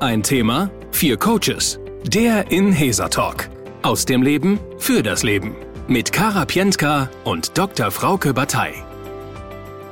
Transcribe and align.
Ein 0.00 0.22
Thema, 0.22 0.70
vier 0.92 1.16
Coaches. 1.16 1.80
Der 2.04 2.52
Inhesa 2.52 3.08
Talk. 3.08 3.48
Aus 3.82 4.04
dem 4.04 4.22
Leben 4.22 4.60
für 4.78 5.02
das 5.02 5.24
Leben. 5.24 5.56
Mit 5.88 6.12
Kara 6.12 6.44
Pientka 6.44 7.10
und 7.24 7.58
Dr. 7.58 7.90
Frauke 7.90 8.32
Batei. 8.32 8.74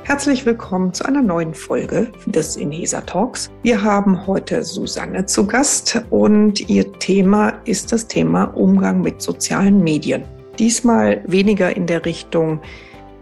Herzlich 0.03 0.45
willkommen 0.45 0.93
zu 0.93 1.03
einer 1.03 1.21
neuen 1.21 1.53
Folge 1.53 2.09
des 2.25 2.55
Inhesa 2.55 3.01
Talks. 3.01 3.51
Wir 3.63 3.83
haben 3.83 4.25
heute 4.25 4.63
Susanne 4.63 5.25
zu 5.25 5.45
Gast 5.45 6.01
und 6.09 6.69
ihr 6.69 6.89
Thema 6.99 7.49
ist 7.65 7.91
das 7.91 8.07
Thema 8.07 8.45
Umgang 8.45 9.01
mit 9.01 9.21
sozialen 9.21 9.83
Medien. 9.83 10.23
Diesmal 10.57 11.21
weniger 11.27 11.75
in 11.75 11.85
der 11.85 12.05
Richtung 12.05 12.61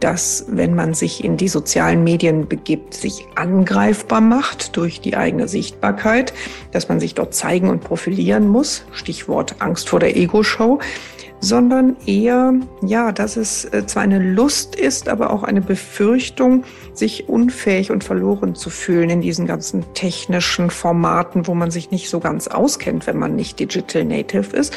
dass 0.06 0.46
wenn 0.50 0.76
man 0.76 0.94
sich 0.94 1.24
in 1.24 1.36
die 1.36 1.48
sozialen 1.48 2.04
Medien 2.04 2.48
begibt, 2.48 2.94
sich 2.94 3.26
angreifbar 3.34 4.22
macht 4.22 4.78
durch 4.78 5.02
die 5.02 5.18
eigene 5.18 5.48
Sichtbarkeit, 5.48 6.32
dass 6.72 6.90
man 6.90 7.00
sich 7.00 7.16
dort 7.16 7.34
zeigen 7.34 7.70
und 7.70 7.84
profilieren 7.84 8.48
muss, 8.48 8.86
Stichwort 8.92 9.56
Angst 9.64 9.90
vor 9.90 10.00
der 10.00 10.16
Ego-Show, 10.16 10.78
sondern 11.40 11.96
eher, 12.06 12.54
ja, 12.84 13.12
dass 13.12 13.36
es 13.36 13.66
äh, 13.66 13.88
zwar 13.88 14.04
eine 14.04 14.20
Lust 14.20 14.76
ist, 14.76 15.10
aber 15.10 15.32
auch 15.32 15.42
eine 15.42 15.62
Befürchtung, 15.62 16.66
sich 16.94 17.28
unfähig 17.28 17.90
und 17.90 18.04
verloren 18.04 18.54
zu 18.54 18.70
fühlen 18.70 19.10
in 19.10 19.22
diesen 19.22 19.48
ganzen 19.48 19.92
technischen 19.96 20.70
Formaten, 20.70 21.48
wo 21.48 21.56
man 21.56 21.72
sich 21.72 21.90
nicht 21.90 22.12
so 22.12 22.20
ganz 22.20 22.48
auskennt, 22.48 23.08
wenn 23.08 23.18
man 23.18 23.36
nicht 23.36 23.60
Digital 23.60 24.06
Native 24.06 24.56
ist 24.56 24.72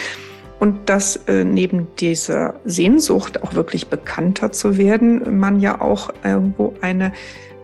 und 0.59 0.89
dass 0.89 1.17
äh, 1.29 1.45
neben 1.45 1.89
dieser 1.99 2.55
Sehnsucht 2.65 3.43
auch 3.43 3.55
wirklich 3.55 3.89
bekannter 3.89 4.53
zu 4.53 4.77
werden, 4.77 5.39
man 5.39 5.61
ja 5.61 5.81
auch 5.81 6.11
irgendwo 6.25 6.75
eine 6.81 7.13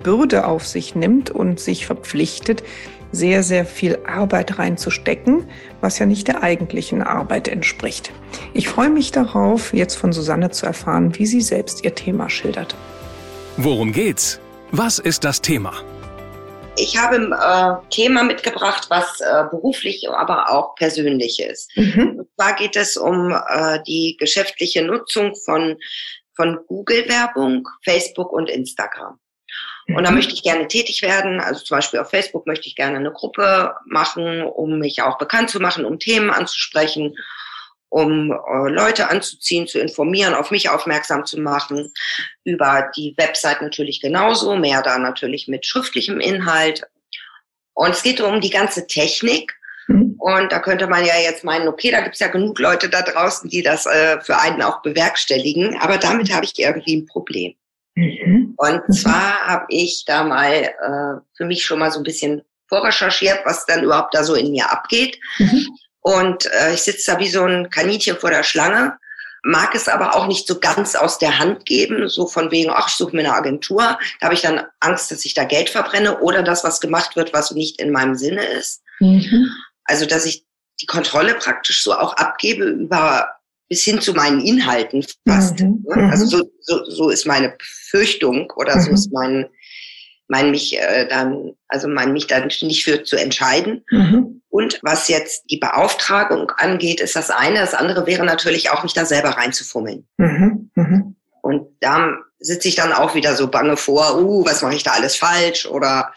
Bürde 0.03 0.47
auf 0.47 0.67
sich 0.67 0.95
nimmt 0.95 1.31
und 1.31 1.59
sich 1.59 1.87
verpflichtet, 1.87 2.63
sehr, 3.11 3.43
sehr 3.43 3.65
viel 3.65 3.99
Arbeit 4.07 4.59
reinzustecken, 4.59 5.45
was 5.81 5.99
ja 5.99 6.07
nicht 6.07 6.29
der 6.29 6.43
eigentlichen 6.43 7.03
Arbeit 7.03 7.49
entspricht. 7.49 8.13
Ich 8.53 8.69
freue 8.69 8.91
mich 8.91 9.13
darauf, 9.13 9.73
jetzt 9.73 9.95
von 9.95 10.13
Susanne 10.13 10.51
zu 10.51 10.67
erfahren, 10.67 11.17
wie 11.17 11.27
sie 11.27 11.41
selbst 11.41 11.85
ihr 11.85 11.95
Thema 11.95 12.29
schildert. 12.29 12.75
Worum 13.57 13.93
geht's? 13.93 14.41
Was 14.73 14.99
ist 14.99 15.23
das 15.25 15.41
Thema? 15.41 15.75
Ich 16.77 16.97
habe 16.97 17.17
ein 17.17 17.33
äh, 17.33 17.89
Thema 17.91 18.25
mitgebracht, 18.25 18.87
was 18.91 19.21
äh, 19.21 19.45
beruflich, 19.51 20.09
aber 20.11 20.51
auch 20.51 20.75
persönlich 20.75 21.41
ist. 21.41 21.71
Mhm. 21.77 22.19
Und 22.19 22.29
zwar 22.35 22.55
geht 22.57 22.75
es 22.75 22.97
um 22.97 23.31
äh, 23.31 23.79
die 23.87 24.17
geschäftliche 24.19 24.83
Nutzung 24.83 25.37
von, 25.37 25.77
von 26.35 26.59
Google-Werbung, 26.67 27.69
Facebook 27.85 28.33
und 28.33 28.51
Instagram. 28.51 29.21
Und 29.87 30.03
da 30.03 30.11
mhm. 30.11 30.17
möchte 30.17 30.33
ich 30.33 30.43
gerne 30.43 30.67
tätig 30.67 31.03
werden. 31.03 31.41
Also 31.41 31.63
zum 31.63 31.77
Beispiel 31.77 32.01
auf 32.01 32.11
Facebook 32.11 32.47
möchte 32.47 32.67
ich 32.67 32.75
gerne 32.75 32.97
eine 32.97 33.13
Gruppe 33.13 33.75
machen, 33.87 34.43
um 34.43 34.79
mich 34.79 35.03
auch 35.03 35.19
bekannt 35.19 35.51
zu 35.51 35.61
machen, 35.61 35.85
um 35.85 35.99
Themen 35.99 36.31
anzusprechen 36.31 37.15
um 37.95 38.33
äh, 38.33 38.71
Leute 38.71 39.09
anzuziehen, 39.09 39.69
zu 39.69 39.79
informieren, 39.79 40.35
auf 40.35 40.51
mich 40.51 40.69
aufmerksam 40.69 41.25
zu 41.25 41.39
machen. 41.41 41.93
Über 42.43 42.91
die 42.97 43.15
Website 43.17 43.63
natürlich 43.63 44.01
genauso, 44.01 44.57
mehr 44.57 44.83
da 44.83 44.99
natürlich 44.99 45.47
mit 45.47 45.65
schriftlichem 45.65 46.19
Inhalt. 46.19 46.83
Und 47.73 47.91
es 47.91 48.03
geht 48.03 48.21
um 48.21 48.41
die 48.41 48.51
ganze 48.51 48.89
Technik. 48.89 49.55
Mhm. 49.87 50.17
Und 50.19 50.51
da 50.51 50.59
könnte 50.59 50.89
man 50.89 51.05
ja 51.05 51.15
jetzt 51.23 51.45
meinen, 51.45 51.69
okay, 51.69 51.93
da 51.93 52.01
gibt's 52.01 52.19
ja 52.19 52.27
genug 52.27 52.59
Leute 52.59 52.89
da 52.89 53.03
draußen, 53.03 53.49
die 53.49 53.63
das 53.63 53.87
äh, 53.87 54.21
für 54.23 54.41
einen 54.41 54.61
auch 54.63 54.83
bewerkstelligen. 54.83 55.79
Aber 55.79 55.97
damit 55.97 56.35
habe 56.35 56.47
ich 56.47 56.59
irgendwie 56.59 56.97
ein 56.97 57.07
Problem. 57.07 57.55
Mhm. 57.95 58.55
Und 58.57 58.89
mhm. 58.89 58.93
zwar 58.93 59.47
habe 59.47 59.67
ich 59.69 60.03
da 60.05 60.25
mal 60.25 60.51
äh, 60.53 61.21
für 61.37 61.45
mich 61.45 61.65
schon 61.65 61.79
mal 61.79 61.93
so 61.93 62.01
ein 62.01 62.05
bisschen 62.05 62.43
vorrecherchiert, 62.69 63.39
was 63.45 63.67
dann 63.67 63.85
überhaupt 63.85 64.15
da 64.15 64.25
so 64.25 64.35
in 64.35 64.51
mir 64.51 64.69
abgeht. 64.73 65.17
Mhm. 65.39 65.69
Und 66.05 66.47
äh, 66.53 66.75
ich 66.75 66.83
sitze 66.83 67.13
da 67.13 67.19
wie 67.19 67.31
so 67.31 67.45
ein 67.45 67.71
Kaninchen 67.71 68.19
vor 68.19 68.31
der 68.31 68.43
Schlange, 68.43 68.99
mag 69.43 69.75
es 69.75 69.89
aber 69.89 70.15
auch 70.15 70.27
nicht 70.27 70.47
so 70.47 70.61
ganz 70.61 70.95
aus 70.95 71.19
der 71.19 71.39
Hand 71.39 71.65
geben, 71.65 72.11
so 72.11 72.27
von 72.27 72.51
wegen, 72.51 72.71
ach, 72.71 72.89
ich 72.89 72.95
suche 72.95 73.17
mir 73.17 73.23
eine 73.23 73.35
Agentur. 73.35 73.99
Da 74.21 74.27
habe 74.27 74.35
ich 74.35 74.43
dann 74.43 74.67
Angst, 74.81 75.11
dass 75.11 75.25
ich 75.25 75.33
da 75.33 75.45
Geld 75.45 75.71
verbrenne 75.71 76.21
oder 76.21 76.43
dass 76.43 76.63
was 76.63 76.83
gemacht 76.83 77.17
wird, 77.17 77.33
was 77.33 77.53
nicht 77.53 77.81
in 77.81 77.91
meinem 77.91 78.17
Sinne 78.17 78.45
ist. 78.45 78.83
Mhm. 79.01 79.49
Also, 79.85 80.05
dass 80.05 80.27
ich 80.27 80.45
die 80.83 80.87
Kontrolle 80.87 81.35
praktisch 81.37 81.83
so 81.83 81.95
auch 81.95 82.13
abgebe 82.15 82.65
über 82.65 83.27
bis 83.71 83.83
hin 83.83 84.01
zu 84.03 84.13
meinen 84.13 84.41
Inhalten 84.41 85.07
fast. 85.27 85.61
Mhm. 85.61 85.87
Ne? 85.89 86.11
Also 86.11 86.27
so, 86.27 86.51
so, 86.61 86.85
so 86.85 87.09
ist 87.09 87.27
meine 87.27 87.49
Befürchtung 87.49 88.53
oder 88.57 88.79
so 88.79 88.91
mhm. 88.91 88.95
ist 88.95 89.11
mein, 89.11 89.49
mein 90.29 90.51
mich 90.51 90.79
äh, 90.79 91.07
dann, 91.09 91.53
also 91.69 91.89
mein 91.89 92.13
mich 92.13 92.27
dann 92.27 92.47
nicht 92.47 92.85
für 92.85 93.05
zu 93.05 93.17
entscheiden. 93.17 93.85
Mhm. 93.91 94.43
Und 94.49 94.79
was 94.83 95.09
jetzt 95.09 95.45
die 95.51 95.59
Beauftragung 95.59 96.51
angeht, 96.51 97.01
ist 97.01 97.17
das 97.17 97.31
eine. 97.31 97.59
Das 97.59 97.75
andere 97.75 98.07
wäre 98.07 98.25
natürlich 98.25 98.71
auch, 98.71 98.83
mich 98.83 98.93
da 98.93 99.05
selber 99.05 99.31
reinzufummeln. 99.31 100.07
Mhm. 100.17 100.71
Mhm. 100.75 101.17
Und 101.43 101.67
da 101.81 102.17
sitze 102.39 102.69
ich 102.69 102.75
dann 102.75 102.93
auch 102.93 103.15
wieder 103.15 103.35
so 103.37 103.49
bange 103.49 103.77
vor, 103.77 104.19
uh, 104.19 104.45
was 104.47 104.63
mache 104.63 104.75
ich 104.75 104.83
da 104.83 104.93
alles 104.93 105.17
falsch? 105.17 105.67
Oder 105.67 106.15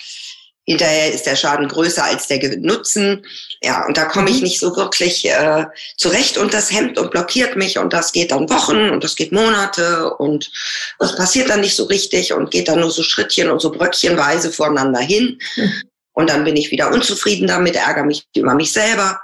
hinterher 0.67 1.13
ist 1.13 1.25
der 1.25 1.37
Schaden 1.37 1.67
größer 1.69 2.03
als 2.03 2.27
der 2.27 2.57
Nutzen. 2.57 3.25
Ja, 3.63 3.85
und 3.87 3.97
da 3.97 4.05
komme 4.05 4.29
ich 4.29 4.37
mhm. 4.37 4.43
nicht 4.43 4.59
so 4.59 4.75
wirklich 4.75 5.25
äh, 5.27 5.65
zurecht 5.95 6.37
und 6.37 6.53
das 6.53 6.71
hemmt 6.71 6.99
und 6.99 7.11
blockiert 7.11 7.55
mich 7.55 7.79
und 7.79 7.93
das 7.93 8.11
geht 8.11 8.31
dann 8.31 8.49
Wochen 8.49 8.89
und 8.89 9.03
das 9.03 9.15
geht 9.15 9.31
Monate 9.31 10.13
und 10.15 10.51
das 10.99 11.15
passiert 11.15 11.49
dann 11.49 11.61
nicht 11.61 11.75
so 11.75 11.85
richtig 11.85 12.33
und 12.33 12.51
geht 12.51 12.67
dann 12.67 12.81
nur 12.81 12.91
so 12.91 13.01
Schrittchen 13.01 13.49
und 13.49 13.61
so 13.61 13.71
Bröckchenweise 13.71 14.51
voreinander 14.51 14.99
hin. 14.99 15.39
Mhm. 15.55 15.73
Und 16.11 16.29
dann 16.29 16.43
bin 16.43 16.57
ich 16.57 16.69
wieder 16.69 16.91
unzufrieden 16.91 17.47
damit, 17.47 17.75
ärgere 17.75 18.03
mich 18.03 18.25
über 18.35 18.53
mich 18.53 18.73
selber 18.73 19.21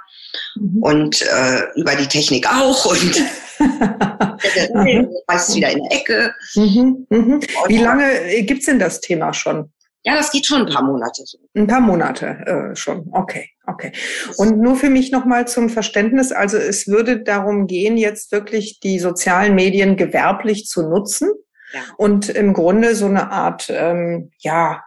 mhm. 0.54 0.82
und 0.82 1.22
äh, 1.22 1.62
über 1.76 1.94
die 1.94 2.08
Technik 2.08 2.48
auch 2.48 2.86
und 2.86 3.22
weiß 3.58 5.54
wieder 5.54 5.70
in 5.70 5.82
der 5.82 5.92
Ecke. 5.92 6.34
Mhm. 6.54 7.06
Mhm. 7.10 7.40
Wie 7.66 7.78
lange 7.78 8.42
gibt's 8.44 8.66
denn 8.66 8.78
das 8.78 9.00
Thema 9.00 9.34
schon? 9.34 9.73
Ja, 10.04 10.14
das 10.14 10.30
geht 10.30 10.44
schon 10.44 10.66
ein 10.66 10.72
paar 10.72 10.84
Monate 10.84 11.22
so. 11.24 11.38
Ein 11.54 11.66
paar 11.66 11.80
Monate 11.80 12.26
äh, 12.26 12.76
schon. 12.76 13.08
Okay, 13.12 13.48
okay. 13.66 13.90
Und 14.36 14.58
nur 14.58 14.76
für 14.76 14.90
mich 14.90 15.10
nochmal 15.10 15.48
zum 15.48 15.70
Verständnis. 15.70 16.30
Also 16.30 16.58
es 16.58 16.86
würde 16.86 17.22
darum 17.22 17.66
gehen, 17.66 17.96
jetzt 17.96 18.30
wirklich 18.30 18.80
die 18.80 18.98
sozialen 18.98 19.54
Medien 19.54 19.96
gewerblich 19.96 20.66
zu 20.66 20.82
nutzen 20.82 21.30
ja. 21.72 21.80
und 21.96 22.28
im 22.28 22.52
Grunde 22.52 22.94
so 22.94 23.06
eine 23.06 23.30
Art, 23.30 23.66
ähm, 23.70 24.30
ja, 24.38 24.82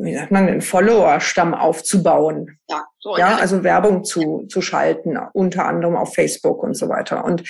wie 0.00 0.14
sagt 0.14 0.30
man, 0.30 0.48
einen 0.48 0.60
Follower-Stamm 0.60 1.54
aufzubauen. 1.54 2.58
Ja, 2.68 2.84
so, 2.98 3.16
ja, 3.16 3.36
also 3.36 3.62
Werbung 3.62 4.02
zu, 4.02 4.46
zu 4.48 4.60
schalten, 4.60 5.16
unter 5.32 5.66
anderem 5.66 5.94
auf 5.94 6.14
Facebook 6.14 6.62
und 6.64 6.74
so 6.74 6.88
weiter. 6.88 7.24
Und 7.24 7.44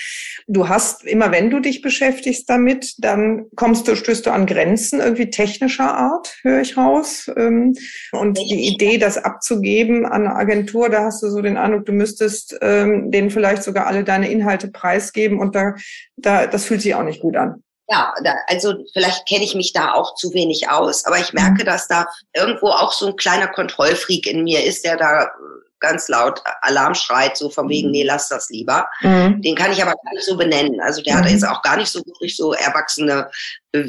du 0.46 0.68
hast, 0.68 1.04
immer 1.04 1.32
wenn 1.32 1.48
du 1.48 1.60
dich 1.60 1.80
beschäftigst 1.80 2.50
damit, 2.50 2.94
dann 2.98 3.46
kommst 3.56 3.88
du, 3.88 3.96
stößt 3.96 4.26
du 4.26 4.30
an 4.30 4.44
Grenzen 4.44 5.00
irgendwie 5.00 5.30
technischer 5.30 5.96
Art, 5.96 6.36
höre 6.42 6.60
ich 6.60 6.76
raus. 6.76 7.30
Ähm, 7.36 7.74
und 8.12 8.38
die 8.38 8.68
Idee, 8.68 8.98
das 8.98 9.16
abzugeben 9.16 10.04
an 10.04 10.26
eine 10.26 10.36
Agentur, 10.36 10.90
da 10.90 11.04
hast 11.04 11.22
du 11.22 11.30
so 11.30 11.40
den 11.40 11.56
Eindruck, 11.56 11.86
du 11.86 11.92
müsstest 11.92 12.58
ähm, 12.60 13.10
denen 13.10 13.30
vielleicht 13.30 13.62
sogar 13.62 13.86
alle 13.86 14.04
deine 14.04 14.30
Inhalte 14.30 14.68
preisgeben 14.68 15.38
und 15.38 15.54
da, 15.54 15.74
da, 16.16 16.46
das 16.46 16.66
fühlt 16.66 16.82
sich 16.82 16.94
auch 16.94 17.04
nicht 17.04 17.22
gut 17.22 17.36
an. 17.36 17.62
Ja, 17.88 18.12
da, 18.24 18.34
also 18.48 18.74
vielleicht 18.92 19.28
kenne 19.28 19.44
ich 19.44 19.54
mich 19.54 19.72
da 19.72 19.92
auch 19.92 20.16
zu 20.16 20.32
wenig 20.34 20.68
aus, 20.68 21.04
aber 21.04 21.18
ich 21.18 21.32
merke, 21.32 21.62
mhm. 21.62 21.66
dass 21.66 21.86
da 21.86 22.06
irgendwo 22.34 22.68
auch 22.68 22.92
so 22.92 23.06
ein 23.06 23.16
kleiner 23.16 23.46
Kontrollfreak 23.46 24.26
in 24.26 24.42
mir 24.42 24.64
ist, 24.64 24.84
der 24.84 24.96
da 24.96 25.30
ganz 25.78 26.08
laut 26.08 26.42
Alarm 26.62 26.94
schreit, 26.94 27.36
so 27.36 27.48
von 27.48 27.68
wegen, 27.68 27.88
mhm. 27.88 27.92
nee, 27.92 28.02
lass 28.02 28.28
das 28.28 28.48
lieber. 28.50 28.88
Mhm. 29.02 29.40
Den 29.42 29.54
kann 29.54 29.72
ich 29.72 29.82
aber 29.82 29.92
gar 29.92 30.12
nicht 30.14 30.24
so 30.24 30.36
benennen. 30.36 30.80
Also 30.80 31.02
der 31.02 31.14
mhm. 31.14 31.18
hat 31.18 31.30
jetzt 31.30 31.46
auch 31.46 31.62
gar 31.62 31.76
nicht 31.76 31.90
so 31.90 32.00
wirklich 32.00 32.36
so 32.36 32.52
erwachsene 32.54 33.30
äh, 33.72 33.84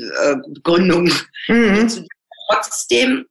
Begründungen. 0.48 1.14
Mhm. 1.48 2.08
Trotzdem 2.50 3.26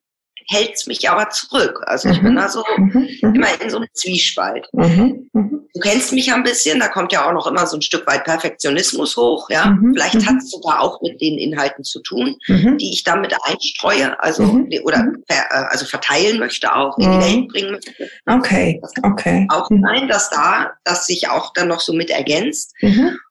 hält's 0.49 0.87
mich 0.87 1.09
aber 1.09 1.31
zurück. 1.31 1.83
Also 1.87 2.09
ich 2.09 2.21
bin 2.21 2.33
mhm. 2.33 2.37
da 2.37 2.48
so 2.48 2.65
mhm. 2.77 3.09
mhm. 3.21 3.34
immer 3.34 3.60
in 3.60 3.71
so 3.71 3.78
einem 3.78 3.89
Zwiespalt. 3.93 4.69
Mhm. 4.72 5.28
mhm. 5.33 5.63
Du 5.75 5.81
kennst 5.81 6.13
mich 6.15 6.27
ja 6.27 6.34
ein 6.34 6.43
bisschen, 6.43 6.81
da 6.81 6.89
kommt 6.89 7.13
ja 7.13 7.28
auch 7.28 7.34
noch 7.34 7.47
immer 7.47 7.66
so 7.66 7.77
ein 7.77 7.83
Stück 7.83 8.07
weit 8.07 8.25
Perfektionismus 8.25 9.15
hoch. 9.16 9.51
Ja, 9.51 9.66
mhm. 9.66 9.93
vielleicht 9.93 10.27
hat 10.27 10.37
es 10.39 10.51
sogar 10.51 10.81
auch 10.81 11.03
mit 11.03 11.21
den 11.21 11.37
Inhalten 11.37 11.84
zu 11.84 12.01
tun, 12.01 12.37
die 12.48 12.93
ich 12.95 13.04
damit 13.04 13.34
einstreue, 13.45 14.19
also 14.19 14.65
oder 14.84 15.07
äh, 15.28 15.34
also 15.69 15.84
verteilen 15.84 16.39
möchte 16.39 16.75
auch 16.75 16.97
in 16.97 17.10
die 17.10 17.19
Welt 17.19 17.49
bringen 17.49 17.72
möchte. 17.72 17.92
Okay, 18.25 18.81
okay. 19.03 19.47
Auch 19.51 19.69
sein, 19.69 20.09
dass 20.09 20.31
da, 20.31 20.71
dass 20.84 21.07
sich 21.07 21.28
auch 21.28 21.53
dann 21.53 21.69
noch 21.69 21.81
so 21.81 21.92
mit 21.92 22.09
ergänzt. 22.09 22.72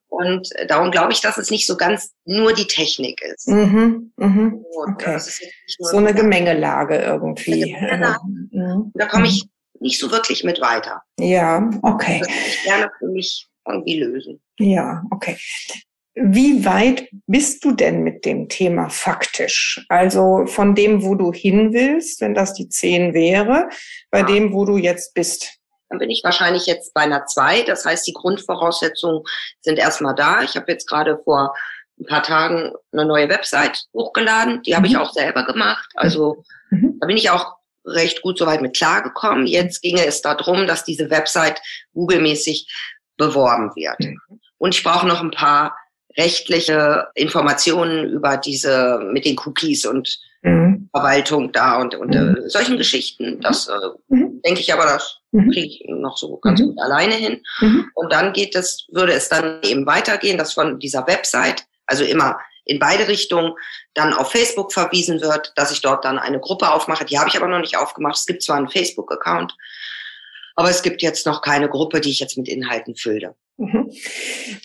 Und 0.07 0.49
darum 0.67 0.91
glaube 0.91 1.11
ich, 1.11 1.21
dass 1.21 1.37
es 1.37 1.51
nicht 1.51 1.67
so 1.67 1.75
ganz 1.75 2.11
nur 2.25 2.53
die 2.53 2.67
Technik 2.67 3.21
ist. 3.21 3.47
Mhm, 3.49 4.13
mhm. 4.17 4.65
Okay. 4.89 5.19
so 5.79 5.97
eine 5.97 6.13
Gemengelage 6.13 6.97
irgendwie. 6.97 7.75
Eine 7.75 7.87
Gemengelage. 7.87 8.19
Mhm. 8.51 8.91
Da 8.93 9.07
komme 9.07 9.27
ich 9.27 9.45
nicht 9.79 9.99
so 9.99 10.11
wirklich 10.11 10.43
mit 10.43 10.61
weiter. 10.61 11.01
Ja, 11.19 11.69
okay. 11.81 12.19
Das 12.19 12.29
würde 12.29 12.47
ich 12.47 12.63
gerne 12.63 12.91
für 12.97 13.07
mich 13.07 13.47
irgendwie 13.67 13.99
lösen. 13.99 14.41
Ja, 14.59 15.03
okay. 15.11 15.37
Wie 16.17 16.63
weit 16.63 17.09
bist 17.27 17.65
du 17.65 17.73
denn 17.73 18.01
mit 18.03 18.23
dem 18.23 18.47
Thema 18.47 18.89
faktisch? 18.89 19.85
Also 19.89 20.45
von 20.45 20.73
dem, 20.73 21.03
wo 21.03 21.15
du 21.15 21.33
hin 21.33 21.73
willst, 21.73 22.21
wenn 22.21 22.33
das 22.33 22.53
die 22.53 22.69
10 22.69 23.13
wäre, 23.13 23.67
bei 24.11 24.19
ja. 24.19 24.25
dem, 24.25 24.53
wo 24.53 24.63
du 24.63 24.77
jetzt 24.77 25.13
bist? 25.13 25.59
Dann 25.89 25.99
bin 25.99 26.09
ich 26.09 26.21
wahrscheinlich 26.23 26.65
jetzt 26.65 26.93
bei 26.93 27.01
einer 27.01 27.25
2. 27.25 27.63
Das 27.63 27.85
heißt, 27.85 28.07
die 28.07 28.13
Grundvoraussetzungen 28.13 29.23
sind 29.61 29.77
erstmal 29.77 30.15
da. 30.15 30.41
Ich 30.41 30.55
habe 30.55 30.71
jetzt 30.71 30.87
gerade 30.87 31.19
vor 31.23 31.53
ein 31.99 32.05
paar 32.05 32.23
Tagen 32.23 32.73
eine 32.91 33.05
neue 33.05 33.29
Website 33.29 33.85
hochgeladen. 33.93 34.61
Die 34.63 34.75
habe 34.75 34.87
mhm. 34.87 34.93
ich 34.93 34.97
auch 34.97 35.13
selber 35.13 35.45
gemacht. 35.45 35.89
Also 35.95 36.43
mhm. 36.69 36.97
da 36.99 37.07
bin 37.07 37.17
ich 37.17 37.29
auch 37.29 37.55
recht 37.85 38.21
gut 38.21 38.37
soweit 38.37 38.61
mit 38.61 38.75
klargekommen. 38.75 39.47
Jetzt 39.47 39.81
ginge 39.81 40.05
es 40.05 40.21
darum, 40.21 40.67
dass 40.67 40.83
diese 40.83 41.09
Website 41.09 41.61
Google-mäßig 41.93 42.67
beworben 43.17 43.71
wird. 43.75 43.99
Mhm. 43.99 44.19
Und 44.57 44.75
ich 44.75 44.83
brauche 44.83 45.07
noch 45.07 45.21
ein 45.21 45.31
paar 45.31 45.77
rechtliche 46.17 47.07
Informationen 47.13 48.05
über 48.09 48.37
diese 48.37 48.99
mit 49.11 49.25
den 49.25 49.37
Cookies 49.45 49.85
und 49.85 50.17
mhm. 50.45 50.89
Verwaltung 50.93 51.51
da 51.51 51.79
und, 51.81 51.95
und 51.95 52.13
mhm. 52.13 52.37
äh, 52.37 52.49
solchen 52.49 52.77
Geschichten. 52.77 53.41
Das 53.41 53.67
äh, 53.67 53.73
mhm. 54.09 54.41
denke 54.43 54.61
ich 54.61 54.73
aber, 54.73 54.85
das 54.85 55.19
mhm. 55.31 55.51
kriege 55.51 55.67
ich 55.67 55.83
noch 55.87 56.17
so 56.17 56.37
ganz 56.37 56.59
mhm. 56.59 56.67
gut 56.67 56.79
alleine 56.79 57.15
hin. 57.15 57.41
Und 57.93 58.11
dann 58.11 58.33
geht 58.33 58.55
es, 58.55 58.87
würde 58.91 59.13
es 59.13 59.29
dann 59.29 59.61
eben 59.63 59.85
weitergehen, 59.85 60.37
dass 60.37 60.53
von 60.53 60.79
dieser 60.79 61.05
Website, 61.07 61.65
also 61.85 62.03
immer 62.03 62.39
in 62.65 62.79
beide 62.79 63.07
Richtungen, 63.07 63.53
dann 63.93 64.13
auf 64.13 64.31
Facebook 64.31 64.73
verwiesen 64.73 65.21
wird, 65.21 65.53
dass 65.55 65.71
ich 65.71 65.81
dort 65.81 66.03
dann 66.03 66.17
eine 66.17 66.39
Gruppe 66.39 66.71
aufmache. 66.71 67.05
Die 67.05 67.19
habe 67.19 67.29
ich 67.29 67.37
aber 67.37 67.47
noch 67.47 67.59
nicht 67.59 67.77
aufgemacht. 67.77 68.15
Es 68.15 68.25
gibt 68.25 68.41
zwar 68.41 68.57
einen 68.57 68.69
Facebook-Account, 68.69 69.55
aber 70.55 70.69
es 70.69 70.81
gibt 70.81 71.01
jetzt 71.01 71.25
noch 71.25 71.41
keine 71.41 71.69
Gruppe, 71.69 72.01
die 72.01 72.09
ich 72.09 72.19
jetzt 72.19 72.37
mit 72.37 72.47
Inhalten 72.47 72.95
fülle. 72.95 73.35
Mhm. 73.57 73.89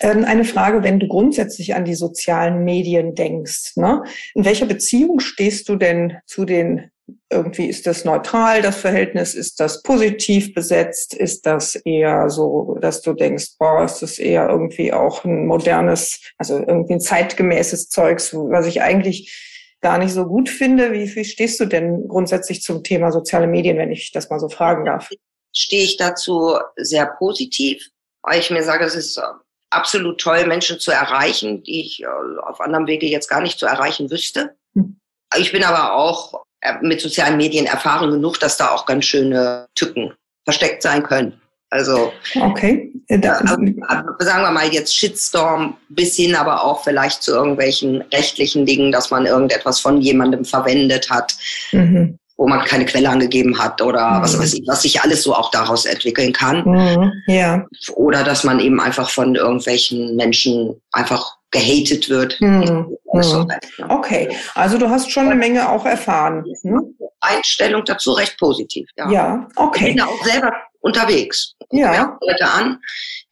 Ähm, 0.00 0.24
eine 0.24 0.44
Frage, 0.44 0.82
wenn 0.82 0.98
du 0.98 1.06
grundsätzlich 1.06 1.74
an 1.74 1.84
die 1.84 1.94
sozialen 1.94 2.64
Medien 2.64 3.14
denkst, 3.14 3.76
ne? 3.76 4.02
in 4.34 4.44
welcher 4.44 4.66
Beziehung 4.66 5.20
stehst 5.20 5.68
du 5.68 5.76
denn 5.76 6.18
zu 6.26 6.44
den, 6.44 6.90
irgendwie 7.30 7.66
ist 7.66 7.86
das 7.86 8.04
neutral, 8.04 8.62
das 8.62 8.76
Verhältnis, 8.76 9.34
ist 9.34 9.60
das 9.60 9.82
positiv 9.82 10.54
besetzt, 10.54 11.14
ist 11.14 11.46
das 11.46 11.76
eher 11.76 12.30
so, 12.30 12.78
dass 12.80 13.02
du 13.02 13.12
denkst, 13.12 13.56
boah, 13.58 13.84
ist 13.84 14.00
das 14.00 14.18
eher 14.18 14.48
irgendwie 14.48 14.92
auch 14.92 15.24
ein 15.24 15.46
modernes, 15.46 16.20
also 16.36 16.58
irgendwie 16.58 16.94
ein 16.94 17.00
zeitgemäßes 17.00 17.90
Zeugs, 17.90 18.34
was 18.34 18.66
ich 18.66 18.82
eigentlich 18.82 19.46
gar 19.80 19.98
nicht 19.98 20.12
so 20.12 20.26
gut 20.26 20.48
finde. 20.48 20.92
Wie, 20.92 21.14
wie 21.14 21.24
stehst 21.24 21.60
du 21.60 21.64
denn 21.64 22.08
grundsätzlich 22.08 22.62
zum 22.62 22.82
Thema 22.82 23.12
soziale 23.12 23.46
Medien, 23.46 23.78
wenn 23.78 23.92
ich 23.92 24.10
das 24.12 24.30
mal 24.30 24.40
so 24.40 24.48
fragen 24.48 24.84
darf? 24.84 25.10
Stehe 25.52 25.84
ich 25.84 25.96
dazu 25.96 26.58
sehr 26.76 27.06
positiv 27.06 27.90
weil 28.22 28.40
ich 28.40 28.50
mir 28.50 28.62
sage, 28.62 28.84
es 28.84 28.94
ist 28.94 29.16
äh, 29.16 29.22
absolut 29.70 30.20
toll, 30.20 30.46
Menschen 30.46 30.78
zu 30.78 30.90
erreichen, 30.90 31.62
die 31.62 31.80
ich 31.80 32.02
äh, 32.02 32.06
auf 32.42 32.60
anderem 32.60 32.86
Wege 32.86 33.06
jetzt 33.06 33.28
gar 33.28 33.40
nicht 33.40 33.58
zu 33.58 33.66
erreichen 33.66 34.10
wüsste. 34.10 34.56
Hm. 34.74 34.96
Ich 35.36 35.52
bin 35.52 35.64
aber 35.64 35.94
auch 35.94 36.44
äh, 36.60 36.74
mit 36.82 37.00
sozialen 37.00 37.36
Medien 37.36 37.66
erfahren 37.66 38.10
genug, 38.10 38.38
dass 38.40 38.56
da 38.56 38.70
auch 38.70 38.86
ganz 38.86 39.04
schöne 39.04 39.66
Tücken 39.74 40.12
versteckt 40.44 40.82
sein 40.82 41.02
können. 41.02 41.40
Also 41.72 42.12
okay. 42.40 42.92
Da, 43.08 43.36
sagen 43.38 44.42
wir 44.42 44.50
mal 44.50 44.72
jetzt 44.72 44.96
Shitstorm 44.96 45.76
bis 45.88 46.16
hin 46.16 46.34
aber 46.34 46.64
auch 46.64 46.82
vielleicht 46.82 47.22
zu 47.22 47.30
irgendwelchen 47.30 48.02
rechtlichen 48.12 48.66
Dingen, 48.66 48.90
dass 48.90 49.12
man 49.12 49.24
irgendetwas 49.24 49.78
von 49.78 50.00
jemandem 50.00 50.44
verwendet 50.44 51.08
hat. 51.10 51.36
Mhm 51.70 52.18
wo 52.40 52.48
man 52.48 52.64
keine 52.64 52.86
Quelle 52.86 53.10
angegeben 53.10 53.58
hat 53.58 53.82
oder 53.82 54.12
mhm. 54.12 54.22
was 54.22 54.38
weiß 54.38 54.54
ich, 54.54 54.62
was 54.66 54.80
sich 54.80 55.02
alles 55.02 55.22
so 55.22 55.34
auch 55.34 55.50
daraus 55.50 55.84
entwickeln 55.84 56.32
kann. 56.32 56.64
Mhm. 56.64 57.12
Ja. 57.26 57.66
Oder 57.96 58.24
dass 58.24 58.44
man 58.44 58.60
eben 58.60 58.80
einfach 58.80 59.10
von 59.10 59.34
irgendwelchen 59.34 60.16
Menschen 60.16 60.80
einfach 60.90 61.36
gehatet 61.50 62.08
wird. 62.08 62.40
Mhm. 62.40 62.96
mhm. 63.12 63.50
Okay, 63.90 64.34
also 64.54 64.78
du 64.78 64.88
hast 64.88 65.10
schon 65.10 65.26
eine 65.26 65.34
Menge 65.34 65.68
auch 65.68 65.84
erfahren. 65.84 66.42
Hm? 66.62 66.96
Einstellung 67.20 67.84
dazu 67.84 68.12
recht 68.12 68.38
positiv. 68.38 68.88
Ja, 68.96 69.10
ja 69.10 69.48
okay. 69.56 69.90
Ich 69.90 69.96
bin 69.96 70.04
auch 70.04 70.24
selber 70.24 70.50
unterwegs. 70.80 71.56
Ja. 71.72 72.18
Leute 72.22 72.46
an, 72.46 72.78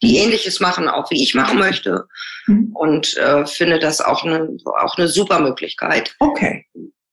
die 0.02 0.18
Ähnliches 0.18 0.60
machen, 0.60 0.86
auch 0.86 1.10
wie 1.10 1.22
ich 1.22 1.34
machen 1.34 1.58
möchte. 1.58 2.04
Mhm. 2.46 2.72
Und 2.74 3.16
äh, 3.16 3.46
finde 3.46 3.78
das 3.78 4.02
auch 4.02 4.22
eine, 4.22 4.54
auch 4.82 4.98
eine 4.98 5.08
super 5.08 5.40
Möglichkeit. 5.40 6.14
Okay. 6.18 6.66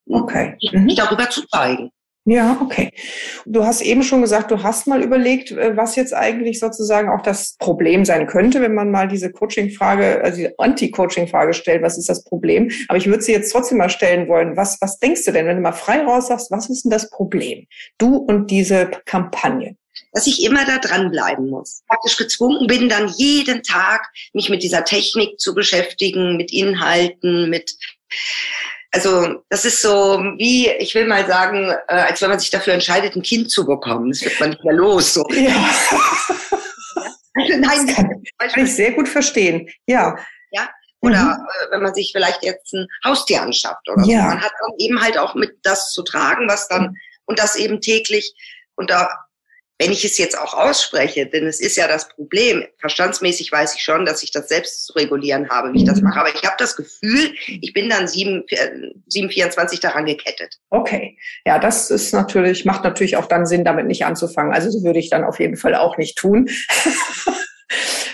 Okay. 0.08 0.56
Mhm. 0.72 0.94
darüber 0.94 1.28
zu 1.30 1.46
zeigen. 1.48 1.90
Ja, 2.28 2.58
okay. 2.60 2.90
Du 3.44 3.64
hast 3.64 3.82
eben 3.82 4.02
schon 4.02 4.20
gesagt, 4.20 4.50
du 4.50 4.64
hast 4.64 4.88
mal 4.88 5.00
überlegt, 5.00 5.52
äh, 5.52 5.76
was 5.76 5.94
jetzt 5.94 6.12
eigentlich 6.12 6.58
sozusagen 6.58 7.08
auch 7.08 7.22
das 7.22 7.54
Problem 7.58 8.04
sein 8.04 8.26
könnte, 8.26 8.60
wenn 8.60 8.74
man 8.74 8.90
mal 8.90 9.06
diese 9.06 9.30
Coaching-Frage, 9.30 10.22
also 10.24 10.38
die 10.38 10.58
Anti-Coaching-Frage 10.58 11.54
stellt, 11.54 11.82
was 11.82 11.96
ist 11.96 12.08
das 12.08 12.24
Problem? 12.24 12.72
Aber 12.88 12.98
ich 12.98 13.06
würde 13.06 13.22
sie 13.22 13.30
jetzt 13.30 13.52
trotzdem 13.52 13.78
mal 13.78 13.90
stellen 13.90 14.26
wollen. 14.26 14.56
Was, 14.56 14.78
was 14.80 14.98
denkst 14.98 15.24
du 15.24 15.30
denn, 15.30 15.46
wenn 15.46 15.56
du 15.56 15.62
mal 15.62 15.70
frei 15.70 16.02
raus 16.02 16.26
sagst, 16.26 16.50
was 16.50 16.68
ist 16.68 16.84
denn 16.84 16.90
das 16.90 17.10
Problem? 17.10 17.68
Du 17.96 18.16
und 18.16 18.50
diese 18.50 18.90
Kampagne 19.04 19.76
dass 20.12 20.26
ich 20.26 20.42
immer 20.44 20.64
da 20.64 20.78
dranbleiben 20.78 21.50
muss. 21.50 21.82
Praktisch 21.88 22.16
gezwungen 22.16 22.66
bin, 22.66 22.88
dann 22.88 23.12
jeden 23.18 23.62
Tag 23.62 24.08
mich 24.32 24.48
mit 24.48 24.62
dieser 24.62 24.82
Technik 24.82 25.38
zu 25.38 25.54
beschäftigen, 25.54 26.38
mit 26.38 26.52
Inhalten, 26.54 27.50
mit 27.50 27.76
also 28.96 29.42
das 29.50 29.66
ist 29.66 29.82
so 29.82 30.18
wie, 30.38 30.70
ich 30.70 30.94
will 30.94 31.06
mal 31.06 31.26
sagen, 31.26 31.70
äh, 31.88 31.94
als 31.94 32.22
wenn 32.22 32.30
man 32.30 32.38
sich 32.38 32.50
dafür 32.50 32.72
entscheidet, 32.72 33.14
ein 33.14 33.22
Kind 33.22 33.50
zu 33.50 33.66
bekommen. 33.66 34.10
Das 34.10 34.22
wird 34.22 34.40
man 34.40 34.50
nicht 34.50 34.64
mehr 34.64 34.74
los. 34.74 35.12
So. 35.12 35.22
Ja. 35.30 35.52
also, 37.34 37.58
nein, 37.58 37.86
das 37.86 37.94
kann, 37.94 38.22
kann 38.38 38.64
ich 38.64 38.74
sehr 38.74 38.92
gut 38.92 39.06
verstehen. 39.06 39.68
Ja. 39.86 40.16
Ja. 40.50 40.70
Oder 41.00 41.24
mhm. 41.24 41.30
äh, 41.30 41.72
wenn 41.72 41.82
man 41.82 41.94
sich 41.94 42.10
vielleicht 42.12 42.42
jetzt 42.42 42.72
ein 42.72 42.86
Haustier 43.04 43.42
anschafft 43.42 43.86
oder 43.86 44.02
ja. 44.06 44.22
so. 44.22 44.28
Man 44.28 44.40
hat 44.40 44.52
dann 44.60 44.78
eben 44.78 45.02
halt 45.02 45.18
auch 45.18 45.34
mit 45.34 45.58
das 45.62 45.92
zu 45.92 46.02
tragen, 46.02 46.48
was 46.48 46.66
dann 46.68 46.96
und 47.26 47.38
das 47.38 47.56
eben 47.56 47.82
täglich. 47.82 48.32
Und 48.76 48.88
da 48.88 49.10
wenn 49.78 49.92
ich 49.92 50.04
es 50.04 50.16
jetzt 50.18 50.38
auch 50.38 50.54
ausspreche, 50.54 51.26
denn 51.26 51.46
es 51.46 51.60
ist 51.60 51.76
ja 51.76 51.86
das 51.86 52.08
Problem, 52.08 52.64
verstandsmäßig 52.78 53.52
weiß 53.52 53.74
ich 53.74 53.82
schon, 53.82 54.06
dass 54.06 54.22
ich 54.22 54.30
das 54.30 54.48
selbst 54.48 54.86
zu 54.86 54.94
regulieren 54.94 55.50
habe, 55.50 55.72
wie 55.72 55.78
ich 55.78 55.84
das 55.84 56.00
mhm. 56.00 56.08
mache, 56.08 56.20
aber 56.20 56.34
ich 56.34 56.42
habe 56.44 56.56
das 56.58 56.76
Gefühl, 56.76 57.34
ich 57.46 57.72
bin 57.72 57.90
dann 57.90 58.08
7, 58.08 58.44
724 59.06 59.80
daran 59.80 60.06
gekettet. 60.06 60.58
Okay, 60.70 61.18
ja, 61.44 61.58
das 61.58 61.90
ist 61.90 62.12
natürlich, 62.12 62.64
macht 62.64 62.84
natürlich 62.84 63.16
auch 63.16 63.26
dann 63.26 63.46
Sinn, 63.46 63.64
damit 63.64 63.86
nicht 63.86 64.04
anzufangen. 64.04 64.54
Also 64.54 64.70
so 64.70 64.82
würde 64.82 64.98
ich 64.98 65.10
dann 65.10 65.24
auf 65.24 65.40
jeden 65.40 65.56
Fall 65.56 65.74
auch 65.74 65.98
nicht 65.98 66.16
tun. 66.16 66.48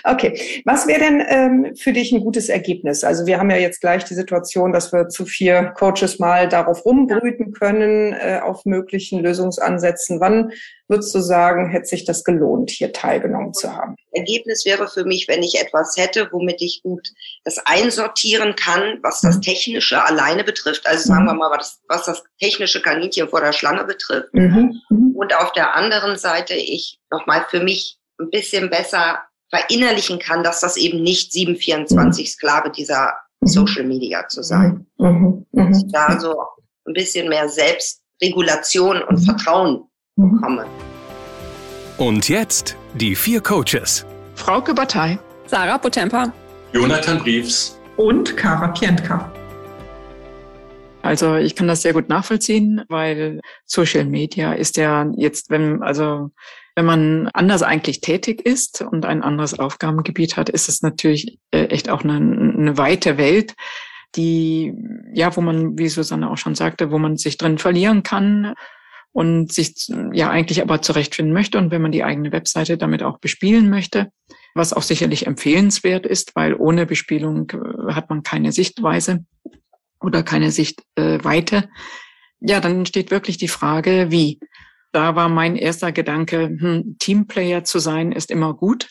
Okay, 0.05 0.63
was 0.65 0.87
wäre 0.87 1.01
denn 1.01 1.25
ähm, 1.29 1.77
für 1.77 1.93
dich 1.93 2.13
ein 2.13 2.21
gutes 2.21 2.49
Ergebnis? 2.49 3.05
Also 3.05 3.27
wir 3.27 3.39
haben 3.39 3.51
ja 3.51 3.59
jetzt 3.59 3.81
gleich 3.81 4.05
die 4.05 4.15
Situation, 4.15 4.73
dass 4.73 4.93
wir 4.93 5.09
zu 5.09 5.27
vier 5.27 5.73
Coaches 5.77 6.19
mal 6.19 6.49
darauf 6.49 6.85
rumbrüten 6.85 7.53
können, 7.53 8.13
äh, 8.15 8.41
auf 8.43 8.65
möglichen 8.65 9.21
Lösungsansätzen. 9.21 10.21
Wann 10.21 10.53
würdest 10.89 11.15
du 11.15 11.21
sagen, 11.21 11.71
hätte 11.71 11.87
sich 11.87 12.05
das 12.05 12.25
gelohnt, 12.25 12.71
hier 12.71 12.93
teilgenommen 12.93 13.55
zu 13.55 13.75
haben? 13.75 13.95
Ergebnis 14.13 14.65
wäre 14.67 14.89
für 14.89 15.05
mich, 15.05 15.29
wenn 15.29 15.43
ich 15.43 15.61
etwas 15.61 15.97
hätte, 15.97 16.29
womit 16.33 16.61
ich 16.61 16.83
gut 16.83 17.09
das 17.45 17.59
einsortieren 17.65 18.57
kann, 18.57 18.99
was 19.03 19.21
das 19.21 19.37
mhm. 19.37 19.43
Technische 19.43 20.05
alleine 20.05 20.45
betrifft. 20.45 20.87
Also 20.87 21.09
sagen 21.09 21.27
wir 21.27 21.35
mhm. 21.35 21.39
mal, 21.39 21.51
was, 21.51 21.81
was 21.89 22.05
das 22.07 22.25
technische 22.41 22.83
Kaninchen 22.83 23.29
vor 23.29 23.41
der 23.41 23.53
Schlange 23.53 23.85
betrifft. 23.85 24.33
Mhm. 24.33 24.81
Mhm. 24.91 25.13
Und 25.15 25.37
auf 25.37 25.53
der 25.53 25.77
anderen 25.77 26.17
Seite 26.17 26.55
ich 26.55 26.99
nochmal 27.11 27.45
für 27.49 27.61
mich 27.61 27.99
ein 28.19 28.31
bisschen 28.31 28.71
besser 28.71 29.23
verinnerlichen 29.53 30.19
kann, 30.19 30.43
dass 30.43 30.61
das 30.61 30.77
eben 30.77 31.03
nicht 31.03 31.33
724 31.33 32.33
Sklave 32.33 32.71
dieser 32.71 33.13
mhm. 33.41 33.47
Social 33.47 33.85
Media 33.85 34.27
zu 34.29 34.43
sein. 34.43 34.87
Mhm. 34.99 35.47
Mhm. 35.53 35.69
Dass 35.69 35.83
ich 35.85 35.93
da 35.93 36.19
so 36.19 36.35
ein 36.87 36.95
bisschen 36.95 37.29
mehr 37.29 37.49
Selbstregulation 37.49 39.03
und 39.03 39.19
Vertrauen 39.19 39.85
bekomme. 40.17 40.67
Und 41.99 42.29
jetzt 42.29 42.77
die 42.95 43.15
vier 43.15 43.41
Coaches. 43.41 44.07
Frauke 44.35 44.75
Batei. 44.75 45.19
Sarah 45.47 45.79
Potempa. 45.79 46.33
Jonathan 46.73 47.19
Briefs. 47.19 47.79
Und 47.97 48.37
Kara 48.37 48.69
Pientka. 48.69 49.31
Also 51.03 51.37
ich 51.37 51.55
kann 51.55 51.69
das 51.69 51.83
sehr 51.83 51.93
gut 51.93 52.09
nachvollziehen, 52.09 52.83
weil 52.89 53.41
Social 53.67 54.05
Media 54.05 54.55
ist 54.55 54.77
ja 54.77 55.07
jetzt, 55.17 55.51
wenn, 55.51 55.83
also 55.83 56.31
wenn 56.75 56.87
man 56.87 57.29
anders 57.35 57.63
eigentlich 57.63 58.01
tätig 58.01 58.45
ist 58.47 58.83
und 58.83 59.05
ein 59.05 59.23
anderes 59.23 59.59
Aufgabengebiet 59.59 60.37
hat, 60.37 60.49
ist 60.49 60.69
es 60.69 60.83
natürlich 60.83 61.39
äh, 61.51 61.67
echt 61.67 61.91
auch 61.91 62.03
eine, 62.03 62.17
eine 62.17 62.79
weite 62.79 63.19
Welt, 63.19 63.55
die, 64.17 64.75
ja, 65.13 65.35
wo 65.37 65.41
man, 65.41 65.79
wie 65.79 65.89
Susanne 65.89 66.31
auch 66.31 66.39
schon 66.39 66.55
sagte, 66.55 66.91
wo 66.91 66.99
man 66.99 67.17
sich 67.17 67.39
drin 67.39 67.59
verlieren 67.59 68.03
kann 68.03 68.55
und 69.13 69.53
sich 69.53 69.89
ja 70.13 70.31
eigentlich 70.31 70.63
aber 70.63 70.83
zurechtfinden 70.83 71.35
möchte 71.35 71.59
und 71.59 71.71
wenn 71.71 71.83
man 71.83 71.93
die 71.93 72.05
eigene 72.05 72.33
Webseite 72.33 72.79
damit 72.79 73.03
auch 73.03 73.19
bespielen 73.19 73.69
möchte, 73.69 74.11
was 74.55 74.73
auch 74.73 74.83
sicherlich 74.83 75.27
empfehlenswert 75.27 76.07
ist, 76.07 76.35
weil 76.35 76.55
ohne 76.55 76.87
Bespielung 76.87 77.51
äh, 77.51 77.93
hat 77.93 78.11
man 78.11 78.23
keine 78.23 78.53
Sichtweise 78.53 79.25
oder 80.01 80.23
keine 80.23 80.51
Sichtweite. 80.51 81.69
Ja, 82.41 82.61
dann 82.61 82.87
steht 82.87 83.11
wirklich 83.11 83.37
die 83.37 83.49
Frage, 83.49 84.11
wie 84.11 84.41
da 84.93 85.17
war 85.17 85.29
mein 85.29 85.57
erster 85.57 85.93
Gedanke, 85.93 86.45
hm, 86.59 86.97
Teamplayer 86.99 87.65
zu 87.65 87.79
sein 87.79 88.13
ist 88.13 88.31
immer 88.31 88.55
gut. 88.55 88.89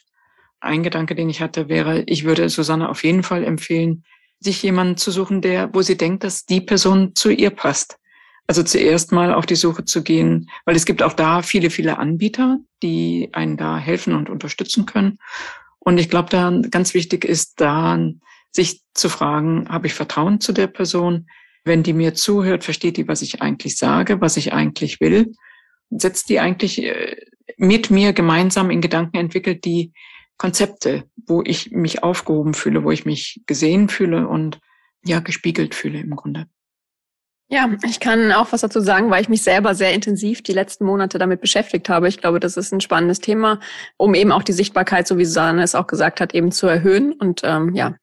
ein 0.64 0.84
Gedanke, 0.84 1.16
den 1.16 1.28
ich 1.30 1.42
hatte, 1.42 1.70
wäre, 1.70 2.04
ich 2.04 2.24
würde 2.24 2.48
Susanne 2.50 2.90
auf 2.90 3.04
jeden 3.04 3.24
Fall 3.24 3.44
empfehlen, 3.44 4.04
sich 4.40 4.62
jemanden 4.62 4.96
zu 4.98 5.10
suchen, 5.10 5.42
der, 5.42 5.74
wo 5.74 5.82
sie 5.82 5.98
denkt, 5.98 6.24
dass 6.24 6.46
die 6.46 6.62
Person 6.62 7.16
zu 7.16 7.32
ihr 7.32 7.50
passt. 7.50 7.98
Also 8.46 8.62
zuerst 8.64 9.12
mal 9.12 9.34
auf 9.34 9.46
die 9.46 9.56
Suche 9.56 9.86
zu 9.86 10.04
gehen, 10.04 10.50
weil 10.66 10.76
es 10.76 10.86
gibt 10.86 11.02
auch 11.02 11.14
da 11.14 11.42
viele, 11.42 11.70
viele 11.70 11.98
Anbieter, 11.98 12.60
die 12.84 13.30
einen 13.34 13.58
da 13.58 13.78
helfen 13.78 14.14
und 14.14 14.30
unterstützen 14.30 14.86
können. 14.86 15.18
Und 15.80 16.00
ich 16.00 16.10
glaube, 16.10 16.30
da 16.30 16.52
ganz 16.70 16.94
wichtig 16.94 17.26
ist, 17.26 17.60
da 17.60 17.98
sich 18.52 18.84
zu 18.94 19.10
fragen, 19.10 19.68
habe 19.70 19.88
ich 19.88 19.94
Vertrauen 19.94 20.42
zu 20.42 20.54
der 20.54 20.68
Person? 20.68 21.28
Wenn 21.64 21.84
die 21.84 21.94
mir 21.94 22.14
zuhört, 22.14 22.64
versteht 22.64 22.98
die, 22.98 23.08
was 23.08 23.22
ich 23.22 23.42
eigentlich 23.42 23.78
sage, 23.78 24.22
was 24.22 24.38
ich 24.38 24.54
eigentlich 24.54 25.00
will? 25.00 25.34
Setzt 25.92 26.30
die 26.30 26.40
eigentlich 26.40 26.84
äh, 26.84 27.16
mit 27.58 27.92
mir 27.92 28.14
gemeinsam 28.14 28.72
in 28.72 28.82
Gedanken 28.82 29.18
entwickelt, 29.18 29.66
die 29.66 29.94
Konzepte, 30.38 31.04
wo 31.28 31.44
ich 31.46 31.72
mich 31.72 32.02
aufgehoben 32.02 32.56
fühle, 32.56 32.84
wo 32.84 32.92
ich 32.92 33.06
mich 33.06 33.44
gesehen 33.46 33.90
fühle 33.90 34.28
und 34.28 34.60
ja, 35.06 35.20
gespiegelt 35.20 35.76
fühle 35.76 36.00
im 36.00 36.16
Grunde. 36.16 36.48
Ja, 37.54 37.70
ich 37.86 38.00
kann 38.00 38.32
auch 38.32 38.54
was 38.54 38.62
dazu 38.62 38.80
sagen, 38.80 39.12
weil 39.12 39.22
ich 39.22 39.28
mich 39.28 39.44
selber 39.44 39.76
sehr 39.76 39.94
intensiv 39.94 40.42
die 40.42 40.54
letzten 40.54 40.86
Monate 40.86 41.20
damit 41.20 41.42
beschäftigt 41.42 41.90
habe. 41.90 42.08
Ich 42.08 42.18
glaube, 42.18 42.40
das 42.40 42.56
ist 42.56 42.72
ein 42.72 42.80
spannendes 42.80 43.20
Thema, 43.20 43.60
um 43.98 44.16
eben 44.16 44.32
auch 44.32 44.44
die 44.44 44.54
Sichtbarkeit, 44.54 45.06
so 45.06 45.18
wie 45.18 45.26
Susanne 45.26 45.62
es 45.62 45.76
auch 45.76 45.86
gesagt 45.86 46.22
hat, 46.22 46.34
eben 46.34 46.54
zu 46.54 46.68
erhöhen. 46.68 47.12
Und 47.12 47.42
ähm, 47.44 47.76
ja, 47.76 47.96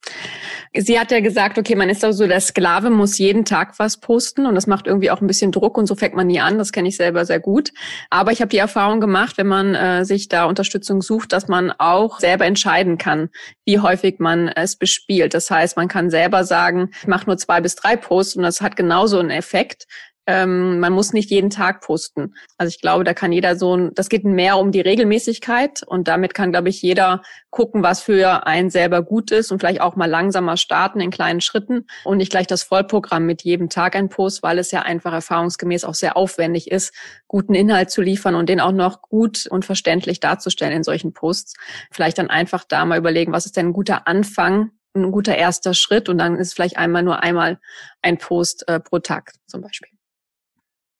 sie 0.75 0.99
hat 0.99 1.09
ja 1.09 1.19
gesagt, 1.19 1.57
okay, 1.57 1.73
man 1.75 1.89
ist 1.89 2.05
also 2.05 2.27
der 2.27 2.41
Sklave, 2.41 2.91
muss 2.91 3.17
jeden 3.17 3.43
Tag 3.43 3.79
was 3.79 3.99
posten 3.99 4.45
und 4.45 4.53
das 4.53 4.67
macht 4.67 4.85
irgendwie 4.85 5.09
auch 5.09 5.19
ein 5.19 5.25
bisschen 5.25 5.51
Druck 5.51 5.79
und 5.79 5.87
so 5.87 5.95
fängt 5.95 6.13
man 6.13 6.27
nie 6.27 6.39
an. 6.39 6.59
Das 6.59 6.71
kenne 6.71 6.87
ich 6.87 6.95
selber 6.95 7.25
sehr 7.25 7.39
gut. 7.39 7.71
Aber 8.11 8.31
ich 8.31 8.41
habe 8.41 8.49
die 8.49 8.59
Erfahrung 8.59 9.01
gemacht, 9.01 9.39
wenn 9.39 9.47
man 9.47 9.73
äh, 9.73 10.05
sich 10.05 10.27
da 10.29 10.45
Unterstützung 10.45 11.01
sucht, 11.01 11.33
dass 11.33 11.47
man 11.47 11.71
auch 11.71 12.19
selber 12.19 12.45
entscheiden 12.45 12.99
kann, 12.99 13.29
wie 13.65 13.79
häufig 13.79 14.19
man 14.19 14.47
es 14.47 14.75
bespielt. 14.75 15.33
Das 15.33 15.49
heißt, 15.49 15.75
man 15.75 15.87
kann 15.87 16.11
selber 16.11 16.43
sagen, 16.43 16.91
ich 17.01 17.07
mache 17.07 17.25
nur 17.25 17.37
zwei 17.37 17.61
bis 17.61 17.73
drei 17.73 17.95
Posts 17.95 18.35
und 18.35 18.43
das 18.43 18.61
hat 18.61 18.75
genauso 18.75 19.17
einen 19.17 19.38
Effekt. 19.39 19.87
Ähm, 20.29 20.79
man 20.79 20.93
muss 20.93 21.11
nicht 21.11 21.31
jeden 21.31 21.49
Tag 21.49 21.81
posten. 21.81 22.35
Also 22.59 22.69
ich 22.69 22.81
glaube, 22.81 23.03
da 23.03 23.15
kann 23.15 23.31
jeder 23.31 23.55
so 23.55 23.75
ein, 23.75 23.95
das 23.95 24.09
geht 24.09 24.25
mehr 24.25 24.59
um 24.59 24.71
die 24.71 24.79
Regelmäßigkeit 24.79 25.81
und 25.81 26.07
damit 26.07 26.35
kann, 26.35 26.51
glaube 26.51 26.69
ich, 26.69 26.83
jeder 26.83 27.23
gucken, 27.49 27.81
was 27.81 28.03
für 28.03 28.45
einen 28.45 28.69
selber 28.69 29.01
gut 29.01 29.31
ist 29.31 29.51
und 29.51 29.57
vielleicht 29.57 29.81
auch 29.81 29.95
mal 29.95 30.05
langsamer 30.05 30.55
starten 30.55 30.99
in 30.99 31.09
kleinen 31.09 31.41
Schritten 31.41 31.87
und 32.03 32.17
nicht 32.17 32.29
gleich 32.29 32.45
das 32.45 32.61
Vollprogramm 32.61 33.25
mit 33.25 33.41
jedem 33.41 33.69
Tag 33.69 33.95
ein 33.95 34.09
Post, 34.09 34.43
weil 34.43 34.59
es 34.59 34.69
ja 34.69 34.83
einfach 34.83 35.13
erfahrungsgemäß 35.13 35.83
auch 35.83 35.95
sehr 35.95 36.15
aufwendig 36.15 36.69
ist, 36.69 36.93
guten 37.27 37.55
Inhalt 37.55 37.89
zu 37.89 38.03
liefern 38.03 38.35
und 38.35 38.49
den 38.49 38.59
auch 38.59 38.71
noch 38.71 39.01
gut 39.01 39.47
und 39.47 39.65
verständlich 39.65 40.19
darzustellen 40.19 40.73
in 40.73 40.83
solchen 40.83 41.11
Posts. 41.11 41.55
Vielleicht 41.89 42.19
dann 42.19 42.29
einfach 42.29 42.65
da 42.65 42.85
mal 42.85 42.99
überlegen, 42.99 43.31
was 43.31 43.47
ist 43.47 43.57
denn 43.57 43.69
ein 43.69 43.73
guter 43.73 44.05
Anfang 44.07 44.73
ein 44.95 45.11
guter 45.11 45.35
erster 45.35 45.73
Schritt 45.73 46.09
und 46.09 46.17
dann 46.17 46.37
ist 46.37 46.53
vielleicht 46.53 46.77
einmal 46.77 47.03
nur 47.03 47.21
einmal 47.23 47.59
ein 48.01 48.17
Post 48.17 48.67
äh, 48.67 48.79
pro 48.79 48.99
Tag 48.99 49.33
zum 49.47 49.61
Beispiel. 49.61 49.89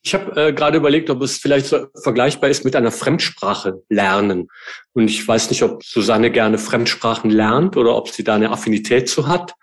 Ich 0.01 0.13
habe 0.13 0.41
äh, 0.41 0.53
gerade 0.53 0.77
überlegt, 0.77 1.10
ob 1.10 1.22
es 1.22 1.38
vielleicht 1.38 1.65
so 1.65 1.88
vergleichbar 2.01 2.50
ist 2.50 2.63
mit 2.63 2.75
einer 2.75 2.91
Fremdsprache 2.91 3.84
lernen. 3.89 4.48
Und 4.93 5.10
ich 5.10 5.27
weiß 5.27 5.50
nicht, 5.50 5.62
ob 5.62 5.84
Susanne 5.84 6.31
gerne 6.31 6.58
Fremdsprachen 6.58 7.29
lernt 7.29 7.75
oder 7.75 7.96
ob 7.96 8.10
sie 8.10 8.24
da 8.24 8.36
eine 8.36 8.51
Affinität 8.51 9.10
zu 9.10 9.27
hat. 9.27 9.55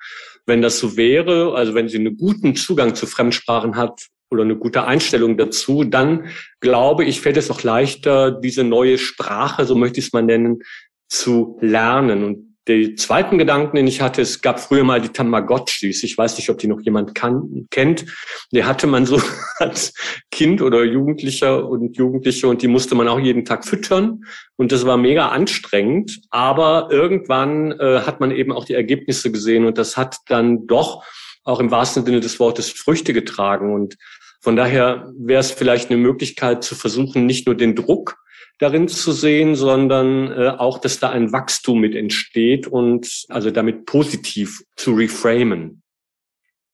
Wenn 0.45 0.61
das 0.63 0.79
so 0.79 0.97
wäre, 0.97 1.55
also 1.55 1.75
wenn 1.75 1.89
sie 1.89 1.99
einen 1.99 2.17
guten 2.17 2.55
Zugang 2.55 2.95
zu 2.95 3.07
Fremdsprachen 3.07 3.77
hat 3.77 4.09
oder 4.31 4.43
eine 4.43 4.57
gute 4.57 4.85
Einstellung 4.85 5.39
dazu, 5.39 5.85
dann 5.85 6.29
glaube 6.61 7.05
ich, 7.05 7.21
fällt 7.23 7.39
es 7.39 7.51
auch 7.51 7.63
leichter, 7.63 8.31
diese 8.31 8.63
neue 8.63 8.99
Sprache, 8.99 9.65
so 9.65 9.75
möchte 9.75 10.01
ich 10.01 10.07
es 10.07 10.13
mal 10.13 10.23
nennen, 10.23 10.63
zu 11.09 11.57
lernen. 11.61 12.25
Und 12.25 12.56
die 12.69 12.97
zweiten 12.97 13.39
Gedanken, 13.39 13.77
den 13.77 13.87
ich 13.87 14.01
hatte, 14.01 14.23
es 14.23 14.41
gab 14.43 14.59
früher 14.59 14.83
mal 14.83 15.01
die 15.01 15.11
Tamagotchis. 15.11 16.03
Ich 16.03 16.19
weiß 16.19 16.37
nicht, 16.37 16.51
ob 16.51 16.59
die 16.59 16.67
noch 16.67 16.81
jemand 16.81 17.15
kann, 17.15 17.67
kennt. 17.71 18.07
Die 18.51 18.65
hatte 18.65 18.89
man 18.89 19.07
so 19.07 19.21
als 19.59 19.95
Kind 20.33 20.61
oder 20.61 20.83
Jugendlicher 20.83 21.69
und 21.69 21.97
Jugendliche 21.97 22.49
und 22.49 22.63
die 22.63 22.69
musste 22.69 22.97
man 22.97 23.07
auch 23.07 23.21
jeden 23.21 23.45
Tag 23.45 23.65
füttern. 23.65 24.25
Und 24.57 24.73
das 24.73 24.85
war 24.85 24.97
mega 24.97 25.29
anstrengend. 25.29 26.21
Aber 26.31 26.89
irgendwann 26.91 27.73
äh, 27.73 28.01
hat 28.01 28.19
man 28.19 28.33
eben 28.33 28.51
auch 28.51 28.65
die 28.65 28.75
Ergebnisse 28.75 29.31
gesehen 29.31 29.65
und 29.65 29.79
das 29.79 29.97
hat 29.97 30.17
dann 30.27 30.67
doch 30.67 31.05
auch 31.45 31.61
im 31.61 31.71
wahrsten 31.71 32.05
Sinne 32.05 32.19
des 32.19 32.41
Wortes 32.41 32.71
Früchte 32.71 33.13
getragen. 33.13 33.73
Und 33.73 33.97
von 34.41 34.57
daher 34.57 35.13
wäre 35.17 35.41
es 35.41 35.53
vielleicht 35.53 35.91
eine 35.91 35.99
Möglichkeit 35.99 36.65
zu 36.65 36.75
versuchen, 36.75 37.27
nicht 37.27 37.47
nur 37.47 37.57
den 37.57 37.77
Druck 37.77 38.17
darin 38.59 38.89
zu 38.89 39.13
sehen, 39.13 39.55
sondern 39.55 40.33
äh, 40.33 40.49
auch, 40.57 40.79
dass 40.79 40.99
da 40.99 41.11
ein 41.11 41.33
Wachstum 41.33 41.81
mit 41.81 41.95
entsteht 41.95 42.67
und 42.67 43.27
also 43.29 43.51
damit 43.51 43.87
positiv 43.87 44.63
zu 44.77 44.95
reframen. 44.95 45.83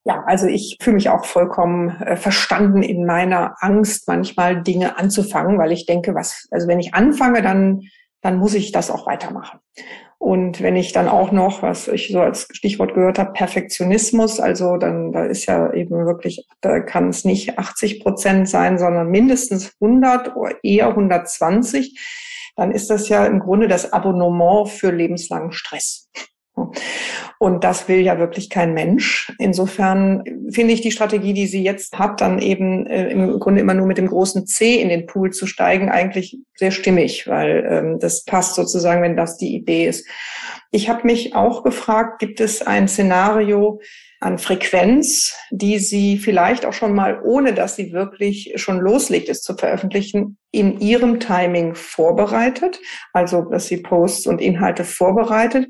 Ja, 0.05 0.25
also 0.27 0.47
ich 0.47 0.79
fühle 0.81 0.97
mich 0.97 1.11
auch 1.11 1.25
vollkommen 1.25 1.91
äh, 2.03 2.17
verstanden 2.17 2.83
in 2.83 3.07
meiner 3.07 3.55
Angst, 3.61 4.09
manchmal 4.09 4.62
Dinge 4.62 4.99
anzufangen, 4.99 5.59
weil 5.59 5.71
ich 5.71 5.87
denke, 5.87 6.15
was, 6.15 6.49
also 6.51 6.67
wenn 6.67 6.81
ich 6.81 6.95
anfange, 6.95 7.41
dann, 7.41 7.83
dann 8.21 8.37
muss 8.39 8.55
ich 8.55 8.73
das 8.73 8.91
auch 8.91 9.07
weitermachen. 9.07 9.61
Und 10.23 10.62
wenn 10.62 10.76
ich 10.76 10.93
dann 10.93 11.09
auch 11.09 11.33
noch, 11.33 11.62
was 11.62 11.88
ich 11.88 12.12
so 12.12 12.21
als 12.21 12.47
Stichwort 12.52 12.95
gehört 12.95 13.19
habe, 13.19 13.33
Perfektionismus, 13.33 14.38
also 14.38 14.76
dann, 14.76 15.11
da 15.11 15.25
ist 15.25 15.47
ja 15.47 15.73
eben 15.73 16.07
wirklich, 16.07 16.47
da 16.61 16.79
kann 16.79 17.09
es 17.09 17.25
nicht 17.25 17.59
80 17.59 18.05
Prozent 18.05 18.49
sein, 18.49 18.79
sondern 18.79 19.09
mindestens 19.09 19.75
100 19.81 20.37
oder 20.37 20.55
eher 20.62 20.91
120, 20.91 21.99
dann 22.55 22.71
ist 22.71 22.88
das 22.88 23.09
ja 23.09 23.26
im 23.26 23.41
Grunde 23.41 23.67
das 23.67 23.93
Abonnement 23.93 24.69
für 24.69 24.93
lebenslangen 24.93 25.50
Stress. 25.50 26.09
Und 27.39 27.65
das 27.65 27.89
will 27.89 28.01
ja 28.01 28.19
wirklich 28.19 28.51
kein 28.51 28.75
Mensch. 28.75 29.33
Insofern 29.39 30.23
finde 30.51 30.75
ich 30.75 30.81
die 30.81 30.93
Strategie, 30.93 31.33
die 31.33 31.47
sie 31.47 31.63
jetzt 31.63 31.99
hat, 31.99 32.21
dann 32.21 32.39
eben 32.39 32.87
äh, 32.87 33.09
im 33.09 33.41
Grunde 33.41 33.61
immer 33.61 33.75
nur 33.75 33.87
mit 33.87 33.99
dem 33.99 34.07
großen 34.07 34.47
C 34.47 34.81
in 34.81 34.89
den 34.89 35.07
Pool 35.07 35.31
zu 35.31 35.47
steigen, 35.47 35.89
eigentlich 35.89 36.39
sehr 36.55 36.71
stimmig, 36.71 37.27
weil 37.27 37.67
ähm, 37.69 37.99
das 37.99 38.25
passt 38.25 38.55
sozusagen, 38.55 39.03
wenn 39.03 39.17
das 39.17 39.39
die 39.39 39.55
Idee 39.55 39.87
ist. 39.87 40.07
Ich 40.71 40.89
habe 40.89 41.07
mich 41.07 41.35
auch 41.35 41.65
gefragt, 41.65 42.19
gibt 42.19 42.41
es 42.41 42.63
ein 42.63 42.87
Szenario 42.87 43.81
an 44.21 44.39
Frequenz, 44.39 45.35
die 45.51 45.79
sie 45.79 46.19
vielleicht 46.19 46.65
auch 46.65 46.73
schon 46.73 46.95
mal, 46.95 47.21
ohne 47.25 47.55
dass 47.55 47.77
sie 47.77 47.93
wirklich 47.93 48.53
schon 48.57 48.79
loslegt, 48.79 49.29
es 49.29 49.43
zu 49.43 49.57
veröffentlichen, 49.57 50.39
in 50.53 50.79
ihrem 50.81 51.19
Timing 51.19 51.75
vorbereitet, 51.75 52.79
also 53.13 53.43
dass 53.43 53.67
sie 53.67 53.79
Posts 53.79 54.29
und 54.29 54.41
Inhalte 54.41 54.85
vorbereitet 54.85 55.67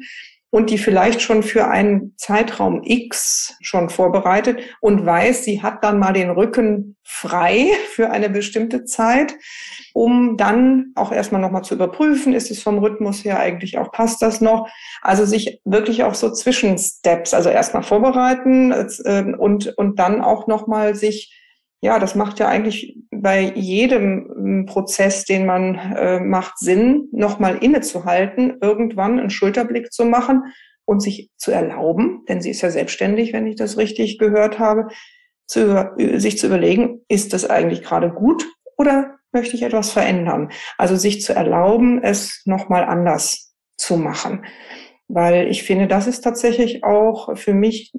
und 0.52 0.68
die 0.68 0.76
vielleicht 0.76 1.22
schon 1.22 1.42
für 1.42 1.68
einen 1.68 2.12
Zeitraum 2.18 2.82
X 2.84 3.56
schon 3.62 3.88
vorbereitet 3.88 4.60
und 4.80 5.04
weiß, 5.04 5.44
sie 5.44 5.62
hat 5.62 5.82
dann 5.82 5.98
mal 5.98 6.12
den 6.12 6.28
Rücken 6.28 6.96
frei 7.02 7.70
für 7.88 8.10
eine 8.10 8.28
bestimmte 8.28 8.84
Zeit, 8.84 9.34
um 9.94 10.36
dann 10.36 10.92
auch 10.94 11.10
erstmal 11.10 11.40
nochmal 11.40 11.64
zu 11.64 11.74
überprüfen, 11.74 12.34
ist 12.34 12.50
es 12.50 12.62
vom 12.62 12.78
Rhythmus 12.78 13.24
her 13.24 13.40
eigentlich 13.40 13.78
auch, 13.78 13.92
passt 13.92 14.20
das 14.20 14.42
noch? 14.42 14.68
Also 15.00 15.24
sich 15.24 15.58
wirklich 15.64 16.04
auch 16.04 16.14
so 16.14 16.30
Zwischensteps, 16.30 17.32
also 17.32 17.48
erstmal 17.48 17.82
vorbereiten 17.82 18.74
ähm, 19.06 19.34
und, 19.38 19.68
und 19.78 19.98
dann 19.98 20.20
auch 20.20 20.48
nochmal 20.48 20.94
sich 20.94 21.41
ja, 21.82 21.98
das 21.98 22.14
macht 22.14 22.38
ja 22.38 22.48
eigentlich 22.48 22.96
bei 23.10 23.52
jedem 23.56 24.30
hm, 24.34 24.66
Prozess, 24.66 25.24
den 25.24 25.44
man 25.46 25.74
äh, 25.74 26.20
macht, 26.20 26.58
Sinn, 26.58 27.08
nochmal 27.10 27.58
innezuhalten, 27.58 28.58
irgendwann 28.62 29.18
einen 29.18 29.30
Schulterblick 29.30 29.92
zu 29.92 30.04
machen 30.04 30.44
und 30.84 31.00
sich 31.00 31.30
zu 31.36 31.50
erlauben, 31.50 32.24
denn 32.28 32.40
sie 32.40 32.50
ist 32.50 32.62
ja 32.62 32.70
selbstständig, 32.70 33.32
wenn 33.32 33.46
ich 33.46 33.56
das 33.56 33.78
richtig 33.78 34.18
gehört 34.18 34.60
habe, 34.60 34.88
zu, 35.46 35.90
sich 36.16 36.38
zu 36.38 36.46
überlegen, 36.46 37.00
ist 37.08 37.32
das 37.32 37.50
eigentlich 37.50 37.82
gerade 37.82 38.10
gut 38.10 38.46
oder 38.78 39.18
möchte 39.32 39.56
ich 39.56 39.62
etwas 39.62 39.90
verändern? 39.90 40.50
Also 40.78 40.94
sich 40.94 41.20
zu 41.20 41.34
erlauben, 41.34 42.00
es 42.02 42.42
nochmal 42.44 42.84
anders 42.84 43.54
zu 43.76 43.96
machen. 43.96 44.44
Weil 45.08 45.48
ich 45.48 45.64
finde, 45.64 45.88
das 45.88 46.06
ist 46.06 46.20
tatsächlich 46.20 46.84
auch 46.84 47.36
für 47.36 47.54
mich 47.54 47.92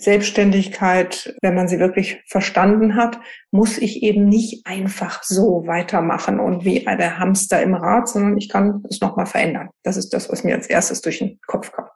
Selbstständigkeit, 0.00 1.34
wenn 1.42 1.54
man 1.54 1.68
sie 1.68 1.78
wirklich 1.78 2.22
verstanden 2.26 2.96
hat, 2.96 3.20
muss 3.50 3.78
ich 3.78 4.02
eben 4.02 4.24
nicht 4.26 4.66
einfach 4.66 5.22
so 5.22 5.64
weitermachen 5.66 6.40
und 6.40 6.64
wie 6.64 6.84
der 6.84 7.18
Hamster 7.18 7.62
im 7.62 7.74
Rad, 7.74 8.08
sondern 8.08 8.38
ich 8.38 8.48
kann 8.48 8.82
es 8.88 9.00
nochmal 9.00 9.26
verändern. 9.26 9.68
Das 9.82 9.96
ist 9.96 10.10
das, 10.10 10.30
was 10.30 10.44
mir 10.44 10.54
als 10.54 10.66
erstes 10.66 11.00
durch 11.02 11.18
den 11.18 11.38
Kopf 11.46 11.72
kam. 11.72 11.86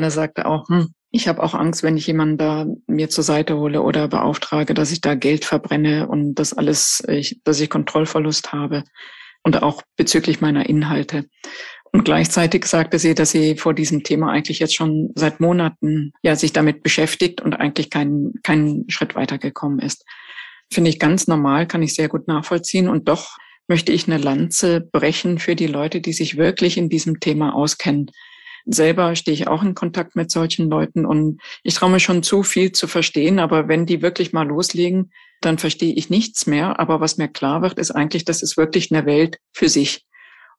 Er 0.00 0.10
sagte 0.10 0.46
auch, 0.46 0.68
hm, 0.68 0.92
ich 1.10 1.26
habe 1.26 1.42
auch 1.42 1.54
Angst, 1.54 1.82
wenn 1.82 1.96
ich 1.96 2.06
jemanden 2.06 2.38
da 2.38 2.66
mir 2.86 3.08
zur 3.08 3.24
Seite 3.24 3.56
hole 3.56 3.82
oder 3.82 4.08
beauftrage, 4.08 4.74
dass 4.74 4.92
ich 4.92 5.00
da 5.00 5.14
Geld 5.14 5.44
verbrenne 5.44 6.06
und 6.06 6.34
das 6.34 6.52
alles, 6.52 7.02
ich, 7.08 7.40
dass 7.44 7.60
ich 7.60 7.70
Kontrollverlust 7.70 8.52
habe 8.52 8.84
und 9.42 9.62
auch 9.62 9.82
bezüglich 9.96 10.40
meiner 10.40 10.68
Inhalte. 10.68 11.24
Und 11.92 12.04
gleichzeitig 12.04 12.66
sagte 12.66 12.98
sie, 12.98 13.14
dass 13.14 13.30
sie 13.30 13.56
vor 13.56 13.74
diesem 13.74 14.02
Thema 14.02 14.30
eigentlich 14.30 14.58
jetzt 14.58 14.74
schon 14.74 15.10
seit 15.14 15.40
Monaten 15.40 16.12
ja 16.22 16.36
sich 16.36 16.52
damit 16.52 16.82
beschäftigt 16.82 17.40
und 17.40 17.54
eigentlich 17.54 17.90
keinen 17.90 18.34
keinen 18.42 18.88
Schritt 18.90 19.14
weitergekommen 19.14 19.78
ist. 19.78 20.04
Finde 20.70 20.90
ich 20.90 20.98
ganz 20.98 21.26
normal, 21.26 21.66
kann 21.66 21.82
ich 21.82 21.94
sehr 21.94 22.08
gut 22.08 22.28
nachvollziehen. 22.28 22.88
Und 22.88 23.08
doch 23.08 23.38
möchte 23.68 23.92
ich 23.92 24.06
eine 24.06 24.18
Lanze 24.18 24.80
brechen 24.80 25.38
für 25.38 25.54
die 25.54 25.66
Leute, 25.66 26.00
die 26.00 26.12
sich 26.12 26.36
wirklich 26.36 26.76
in 26.76 26.88
diesem 26.88 27.20
Thema 27.20 27.54
auskennen. 27.54 28.10
Selber 28.66 29.14
stehe 29.16 29.34
ich 29.34 29.48
auch 29.48 29.62
in 29.62 29.74
Kontakt 29.74 30.14
mit 30.14 30.30
solchen 30.30 30.68
Leuten 30.68 31.06
und 31.06 31.40
ich 31.62 31.74
traue 31.74 31.90
mir 31.90 32.00
schon 32.00 32.22
zu 32.22 32.42
viel 32.42 32.72
zu 32.72 32.86
verstehen, 32.86 33.38
aber 33.38 33.66
wenn 33.66 33.86
die 33.86 34.02
wirklich 34.02 34.34
mal 34.34 34.46
loslegen, 34.46 35.10
dann 35.40 35.56
verstehe 35.56 35.94
ich 35.94 36.10
nichts 36.10 36.46
mehr. 36.46 36.78
Aber 36.78 37.00
was 37.00 37.16
mir 37.16 37.28
klar 37.28 37.62
wird, 37.62 37.78
ist 37.78 37.92
eigentlich, 37.92 38.26
das 38.26 38.42
ist 38.42 38.58
wirklich 38.58 38.92
eine 38.92 39.06
Welt 39.06 39.38
für 39.52 39.70
sich. 39.70 40.04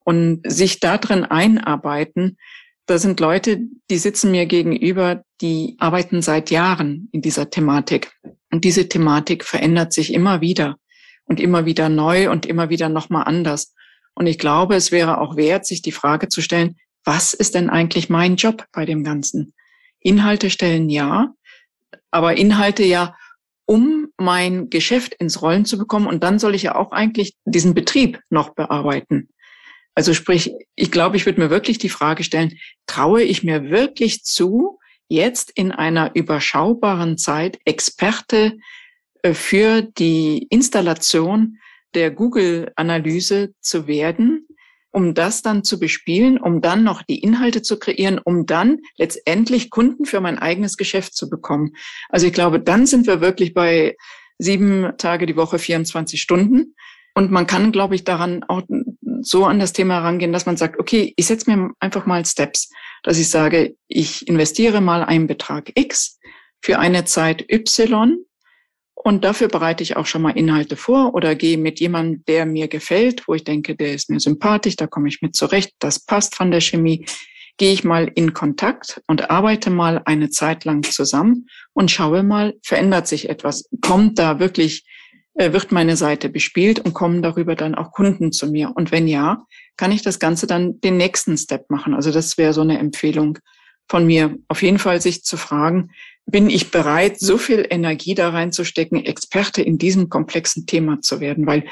Und 0.03 0.41
sich 0.49 0.79
da 0.79 0.97
drin 0.97 1.23
einarbeiten, 1.23 2.37
da 2.85 2.97
sind 2.97 3.19
Leute, 3.19 3.59
die 3.91 3.97
sitzen 3.97 4.31
mir 4.31 4.47
gegenüber, 4.47 5.23
die 5.41 5.75
arbeiten 5.77 6.21
seit 6.21 6.49
Jahren 6.49 7.07
in 7.11 7.21
dieser 7.21 7.49
Thematik. 7.49 8.11
Und 8.51 8.65
diese 8.65 8.89
Thematik 8.89 9.45
verändert 9.45 9.93
sich 9.93 10.11
immer 10.13 10.41
wieder 10.41 10.77
und 11.25 11.39
immer 11.39 11.65
wieder 11.65 11.89
neu 11.89 12.31
und 12.31 12.45
immer 12.47 12.69
wieder 12.69 12.89
nochmal 12.89 13.25
anders. 13.25 13.75
Und 14.15 14.25
ich 14.25 14.39
glaube, 14.39 14.75
es 14.75 14.91
wäre 14.91 15.21
auch 15.21 15.35
wert, 15.35 15.67
sich 15.67 15.81
die 15.81 15.91
Frage 15.91 16.29
zu 16.29 16.41
stellen, 16.41 16.77
was 17.05 17.33
ist 17.33 17.55
denn 17.55 17.69
eigentlich 17.69 18.09
mein 18.09 18.35
Job 18.35 18.65
bei 18.71 18.85
dem 18.85 19.03
Ganzen? 19.03 19.53
Inhalte 19.99 20.49
stellen 20.49 20.89
ja, 20.89 21.33
aber 22.11 22.37
Inhalte 22.37 22.83
ja, 22.83 23.15
um 23.65 24.07
mein 24.17 24.69
Geschäft 24.69 25.13
ins 25.13 25.41
Rollen 25.41 25.65
zu 25.65 25.77
bekommen. 25.77 26.07
Und 26.07 26.23
dann 26.23 26.39
soll 26.39 26.55
ich 26.55 26.63
ja 26.63 26.75
auch 26.75 26.91
eigentlich 26.91 27.35
diesen 27.45 27.75
Betrieb 27.75 28.19
noch 28.29 28.55
bearbeiten. 28.55 29.29
Also 29.99 30.13
sprich, 30.13 30.53
ich 30.75 30.91
glaube, 30.91 31.17
ich 31.17 31.25
würde 31.25 31.41
mir 31.41 31.49
wirklich 31.49 31.77
die 31.77 31.89
Frage 31.89 32.23
stellen, 32.23 32.57
traue 32.87 33.21
ich 33.21 33.43
mir 33.43 33.69
wirklich 33.69 34.23
zu, 34.23 34.79
jetzt 35.09 35.51
in 35.55 35.73
einer 35.73 36.11
überschaubaren 36.15 37.17
Zeit 37.17 37.59
Experte 37.65 38.59
äh, 39.23 39.33
für 39.33 39.81
die 39.81 40.47
Installation 40.49 41.57
der 41.95 42.11
Google-Analyse 42.11 43.49
zu 43.59 43.87
werden, 43.87 44.47
um 44.91 45.15
das 45.15 45.41
dann 45.41 45.65
zu 45.65 45.81
bespielen, 45.81 46.37
um 46.37 46.61
dann 46.61 46.85
noch 46.85 47.03
die 47.03 47.19
Inhalte 47.19 47.61
zu 47.61 47.77
kreieren, 47.77 48.21
um 48.23 48.45
dann 48.45 48.77
letztendlich 48.97 49.69
Kunden 49.69 50.05
für 50.05 50.21
mein 50.21 50.39
eigenes 50.39 50.77
Geschäft 50.77 51.13
zu 51.13 51.29
bekommen. 51.29 51.73
Also 52.07 52.25
ich 52.25 52.31
glaube, 52.31 52.61
dann 52.61 52.85
sind 52.85 53.05
wir 53.05 53.19
wirklich 53.19 53.53
bei 53.53 53.97
sieben 54.37 54.93
Tage 54.97 55.25
die 55.25 55.35
Woche, 55.35 55.59
24 55.59 56.21
Stunden. 56.21 56.73
Und 57.15 57.31
man 57.31 57.47
kann, 57.47 57.73
glaube 57.73 57.95
ich, 57.95 58.05
daran 58.05 58.45
auch 58.47 58.61
so 59.21 59.45
an 59.45 59.59
das 59.59 59.73
Thema 59.73 59.99
rangehen, 59.99 60.33
dass 60.33 60.45
man 60.45 60.57
sagt, 60.57 60.79
okay, 60.79 61.13
ich 61.15 61.25
setze 61.27 61.49
mir 61.49 61.71
einfach 61.79 62.05
mal 62.05 62.25
Steps, 62.25 62.69
dass 63.03 63.17
ich 63.17 63.29
sage, 63.29 63.75
ich 63.87 64.27
investiere 64.27 64.81
mal 64.81 65.03
einen 65.03 65.27
Betrag 65.27 65.71
X 65.75 66.19
für 66.61 66.79
eine 66.79 67.05
Zeit 67.05 67.49
Y 67.51 68.17
und 69.01 69.23
dafür 69.23 69.47
bereite 69.47 69.81
ich 69.81 69.95
auch 69.95 70.05
schon 70.05 70.21
mal 70.21 70.37
Inhalte 70.37 70.75
vor 70.75 71.13
oder 71.13 71.33
gehe 71.33 71.57
mit 71.57 71.79
jemandem, 71.79 72.23
der 72.27 72.45
mir 72.45 72.67
gefällt, 72.67 73.27
wo 73.27 73.33
ich 73.33 73.45
denke, 73.45 73.75
der 73.75 73.93
ist 73.93 74.09
mir 74.09 74.19
sympathisch, 74.19 74.75
da 74.75 74.87
komme 74.87 75.07
ich 75.07 75.21
mit 75.21 75.35
zurecht, 75.35 75.71
das 75.79 76.05
passt 76.05 76.35
von 76.35 76.51
der 76.51 76.59
Chemie, 76.59 77.05
gehe 77.57 77.71
ich 77.71 77.85
mal 77.85 78.11
in 78.13 78.33
Kontakt 78.33 79.01
und 79.07 79.29
arbeite 79.29 79.69
mal 79.69 80.01
eine 80.03 80.29
Zeit 80.29 80.65
lang 80.65 80.83
zusammen 80.83 81.47
und 81.73 81.91
schaue 81.91 82.23
mal, 82.23 82.55
verändert 82.61 83.07
sich 83.07 83.29
etwas? 83.29 83.69
Kommt 83.81 84.19
da 84.19 84.39
wirklich, 84.39 84.85
wird 85.35 85.71
meine 85.71 85.95
Seite 85.95 86.29
bespielt 86.29 86.79
und 86.79 86.93
kommen 86.93 87.21
darüber 87.21 87.55
dann 87.55 87.75
auch 87.75 87.91
Kunden 87.91 88.31
zu 88.31 88.47
mir? 88.47 88.73
Und 88.75 88.91
wenn 88.91 89.07
ja, 89.07 89.45
kann 89.77 89.91
ich 89.91 90.01
das 90.01 90.19
Ganze 90.19 90.47
dann 90.47 90.81
den 90.81 90.97
nächsten 90.97 91.37
Step 91.37 91.69
machen? 91.69 91.93
Also 91.93 92.11
das 92.11 92.37
wäre 92.37 92.53
so 92.53 92.61
eine 92.61 92.79
Empfehlung 92.79 93.39
von 93.87 94.05
mir. 94.05 94.35
Auf 94.47 94.61
jeden 94.61 94.79
Fall 94.79 95.01
sich 95.01 95.23
zu 95.23 95.37
fragen, 95.37 95.91
bin 96.25 96.49
ich 96.49 96.71
bereit, 96.71 97.19
so 97.19 97.37
viel 97.37 97.65
Energie 97.69 98.13
da 98.13 98.29
reinzustecken, 98.29 99.03
Experte 99.03 99.61
in 99.61 99.77
diesem 99.77 100.09
komplexen 100.09 100.65
Thema 100.65 101.01
zu 101.01 101.19
werden, 101.19 101.47
weil 101.47 101.65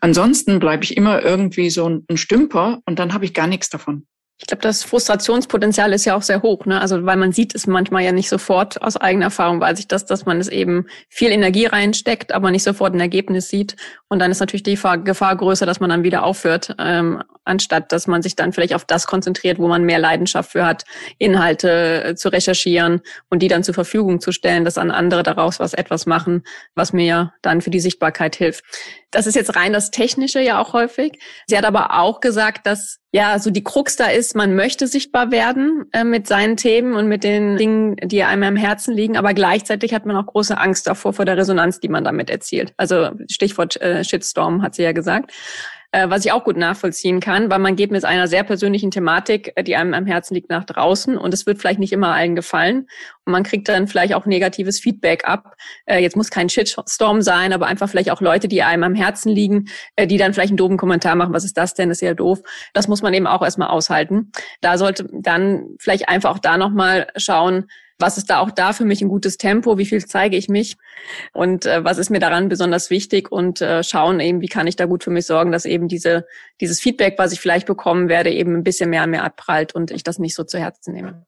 ansonsten 0.00 0.58
bleibe 0.58 0.84
ich 0.84 0.96
immer 0.96 1.22
irgendwie 1.22 1.70
so 1.70 1.88
ein 1.88 2.16
Stümper 2.16 2.80
und 2.84 2.98
dann 2.98 3.14
habe 3.14 3.24
ich 3.24 3.34
gar 3.34 3.46
nichts 3.46 3.70
davon. 3.70 4.06
Ich 4.40 4.46
glaube, 4.46 4.62
das 4.62 4.82
Frustrationspotenzial 4.84 5.92
ist 5.92 6.06
ja 6.06 6.16
auch 6.16 6.22
sehr 6.22 6.40
hoch, 6.40 6.64
ne? 6.64 6.80
Also 6.80 7.04
weil 7.04 7.18
man 7.18 7.30
sieht 7.30 7.54
es 7.54 7.66
manchmal 7.66 8.04
ja 8.04 8.12
nicht 8.12 8.30
sofort 8.30 8.80
aus 8.80 8.96
eigener 8.96 9.26
Erfahrung, 9.26 9.60
weiß 9.60 9.78
ich 9.78 9.86
das, 9.86 10.06
dass 10.06 10.24
man 10.24 10.40
es 10.40 10.48
eben 10.48 10.86
viel 11.10 11.30
Energie 11.30 11.66
reinsteckt, 11.66 12.32
aber 12.32 12.50
nicht 12.50 12.62
sofort 12.62 12.94
ein 12.94 13.00
Ergebnis 13.00 13.50
sieht. 13.50 13.76
Und 14.08 14.18
dann 14.18 14.30
ist 14.30 14.40
natürlich 14.40 14.62
die 14.62 14.78
Gefahr 15.04 15.36
größer, 15.36 15.66
dass 15.66 15.78
man 15.78 15.90
dann 15.90 16.04
wieder 16.04 16.24
aufhört, 16.24 16.74
ähm, 16.78 17.22
anstatt 17.44 17.92
dass 17.92 18.06
man 18.06 18.22
sich 18.22 18.34
dann 18.34 18.54
vielleicht 18.54 18.74
auf 18.74 18.86
das 18.86 19.06
konzentriert, 19.06 19.58
wo 19.58 19.68
man 19.68 19.84
mehr 19.84 19.98
Leidenschaft 19.98 20.52
für 20.52 20.64
hat, 20.64 20.84
Inhalte 21.18 22.04
äh, 22.04 22.14
zu 22.14 22.30
recherchieren 22.30 23.02
und 23.28 23.42
die 23.42 23.48
dann 23.48 23.62
zur 23.62 23.74
Verfügung 23.74 24.20
zu 24.20 24.32
stellen, 24.32 24.64
dass 24.64 24.78
an 24.78 24.90
andere 24.90 25.22
daraus 25.22 25.60
was 25.60 25.74
etwas 25.74 26.06
machen, 26.06 26.44
was 26.74 26.94
mir 26.94 27.34
dann 27.42 27.60
für 27.60 27.70
die 27.70 27.80
Sichtbarkeit 27.80 28.36
hilft. 28.36 28.64
Das 29.10 29.26
ist 29.26 29.34
jetzt 29.34 29.54
rein 29.54 29.72
das 29.72 29.90
Technische 29.90 30.40
ja 30.40 30.60
auch 30.60 30.72
häufig. 30.72 31.20
Sie 31.46 31.58
hat 31.58 31.64
aber 31.64 31.98
auch 31.98 32.20
gesagt, 32.20 32.66
dass 32.66 33.00
ja 33.12 33.38
so 33.38 33.50
die 33.50 33.64
Krux 33.64 33.96
da 33.96 34.06
ist, 34.06 34.36
man 34.36 34.54
möchte 34.54 34.86
sichtbar 34.86 35.30
werden 35.30 35.86
äh, 35.92 36.04
mit 36.04 36.26
seinen 36.26 36.56
Themen 36.56 36.94
und 36.94 37.08
mit 37.08 37.24
den 37.24 37.56
Dingen, 37.56 37.96
die 38.02 38.22
einem 38.22 38.42
am 38.42 38.56
Herzen 38.56 38.94
liegen, 38.94 39.16
aber 39.16 39.34
gleichzeitig 39.34 39.94
hat 39.94 40.06
man 40.06 40.16
auch 40.16 40.26
große 40.26 40.56
Angst 40.56 40.86
davor, 40.86 41.12
vor 41.12 41.24
der 41.24 41.36
Resonanz, 41.36 41.80
die 41.80 41.88
man 41.88 42.04
damit 42.04 42.30
erzielt. 42.30 42.72
Also 42.76 43.10
Stichwort 43.30 43.80
äh, 43.80 44.04
Shitstorm 44.04 44.62
hat 44.62 44.74
sie 44.74 44.82
ja 44.82 44.92
gesagt 44.92 45.32
äh, 45.92 46.08
was 46.08 46.24
ich 46.24 46.32
auch 46.32 46.44
gut 46.44 46.56
nachvollziehen 46.56 47.20
kann, 47.20 47.50
weil 47.50 47.58
man 47.58 47.76
geht 47.76 47.90
mit 47.90 48.04
einer 48.04 48.28
sehr 48.28 48.44
persönlichen 48.44 48.90
Thematik, 48.90 49.52
äh, 49.56 49.64
die 49.64 49.76
einem 49.76 49.94
am 49.94 50.06
Herzen 50.06 50.34
liegt, 50.34 50.50
nach 50.50 50.64
draußen 50.64 51.16
und 51.16 51.34
es 51.34 51.46
wird 51.46 51.58
vielleicht 51.58 51.80
nicht 51.80 51.92
immer 51.92 52.14
allen 52.14 52.36
gefallen 52.36 52.86
und 53.24 53.32
man 53.32 53.42
kriegt 53.42 53.68
dann 53.68 53.88
vielleicht 53.88 54.14
auch 54.14 54.26
negatives 54.26 54.80
Feedback 54.80 55.24
ab. 55.24 55.56
Äh, 55.86 55.98
jetzt 55.98 56.16
muss 56.16 56.30
kein 56.30 56.48
Shitstorm 56.48 57.22
sein, 57.22 57.52
aber 57.52 57.66
einfach 57.66 57.88
vielleicht 57.88 58.10
auch 58.10 58.20
Leute, 58.20 58.48
die 58.48 58.62
einem 58.62 58.84
am 58.84 58.94
Herzen 58.94 59.30
liegen, 59.30 59.68
äh, 59.96 60.06
die 60.06 60.16
dann 60.16 60.32
vielleicht 60.32 60.50
einen 60.50 60.58
doofen 60.58 60.76
Kommentar 60.76 61.16
machen, 61.16 61.32
was 61.32 61.44
ist 61.44 61.56
das 61.56 61.74
denn, 61.74 61.88
das 61.88 61.98
ist 61.98 62.02
ja 62.02 62.14
doof. 62.14 62.40
Das 62.72 62.88
muss 62.88 63.02
man 63.02 63.14
eben 63.14 63.26
auch 63.26 63.42
erstmal 63.42 63.68
aushalten. 63.68 64.30
Da 64.60 64.78
sollte 64.78 65.08
dann 65.12 65.76
vielleicht 65.78 66.08
einfach 66.08 66.30
auch 66.30 66.38
da 66.38 66.56
nochmal 66.56 67.08
schauen, 67.16 67.66
was 68.00 68.18
ist 68.18 68.30
da 68.30 68.38
auch 68.38 68.50
da 68.50 68.72
für 68.72 68.84
mich 68.84 69.00
ein 69.00 69.08
gutes 69.08 69.36
Tempo, 69.36 69.78
wie 69.78 69.86
viel 69.86 70.04
zeige 70.04 70.36
ich 70.36 70.48
mich 70.48 70.76
und 71.32 71.66
äh, 71.66 71.84
was 71.84 71.98
ist 71.98 72.10
mir 72.10 72.20
daran 72.20 72.48
besonders 72.48 72.90
wichtig 72.90 73.30
und 73.30 73.60
äh, 73.60 73.82
schauen 73.82 74.20
eben, 74.20 74.40
wie 74.40 74.48
kann 74.48 74.66
ich 74.66 74.76
da 74.76 74.86
gut 74.86 75.04
für 75.04 75.10
mich 75.10 75.26
sorgen, 75.26 75.52
dass 75.52 75.64
eben 75.64 75.88
diese, 75.88 76.26
dieses 76.60 76.80
Feedback, 76.80 77.14
was 77.18 77.32
ich 77.32 77.40
vielleicht 77.40 77.66
bekommen 77.66 78.08
werde, 78.08 78.30
eben 78.30 78.54
ein 78.54 78.64
bisschen 78.64 78.90
mehr 78.90 79.02
an 79.02 79.10
mir 79.10 79.22
abprallt 79.22 79.74
und 79.74 79.90
ich 79.90 80.02
das 80.02 80.18
nicht 80.18 80.34
so 80.34 80.44
zu 80.44 80.58
Herzen 80.58 80.94
nehme. 80.94 81.26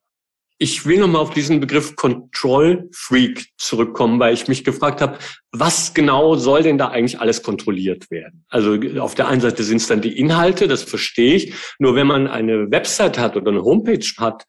Ich 0.63 0.87
will 0.87 1.01
nochmal 1.01 1.23
auf 1.23 1.35
diesen 1.35 1.59
Begriff 1.59 1.97
Control 1.97 2.89
Freak 2.93 3.49
zurückkommen, 3.59 4.21
weil 4.21 4.33
ich 4.33 4.47
mich 4.47 4.63
gefragt 4.63 5.01
habe, 5.01 5.19
was 5.51 5.93
genau 5.93 6.37
soll 6.37 6.63
denn 6.63 6.79
da 6.79 6.87
eigentlich 6.87 7.19
alles 7.19 7.43
kontrolliert 7.43 8.13
werden? 8.13 8.45
Also 8.49 8.79
auf 9.01 9.17
der 9.17 9.27
einen 9.27 9.41
Seite 9.41 9.65
sind 9.65 9.79
es 9.79 9.89
dann 9.89 10.03
die 10.03 10.17
Inhalte, 10.17 10.69
das 10.69 10.85
verstehe 10.85 11.35
ich. 11.35 11.55
Nur 11.81 11.97
wenn 11.97 12.07
man 12.07 12.29
eine 12.29 12.71
Website 12.71 13.19
hat 13.19 13.37
oder 13.37 13.51
eine 13.51 13.65
Homepage 13.65 14.07
hat, 14.19 14.45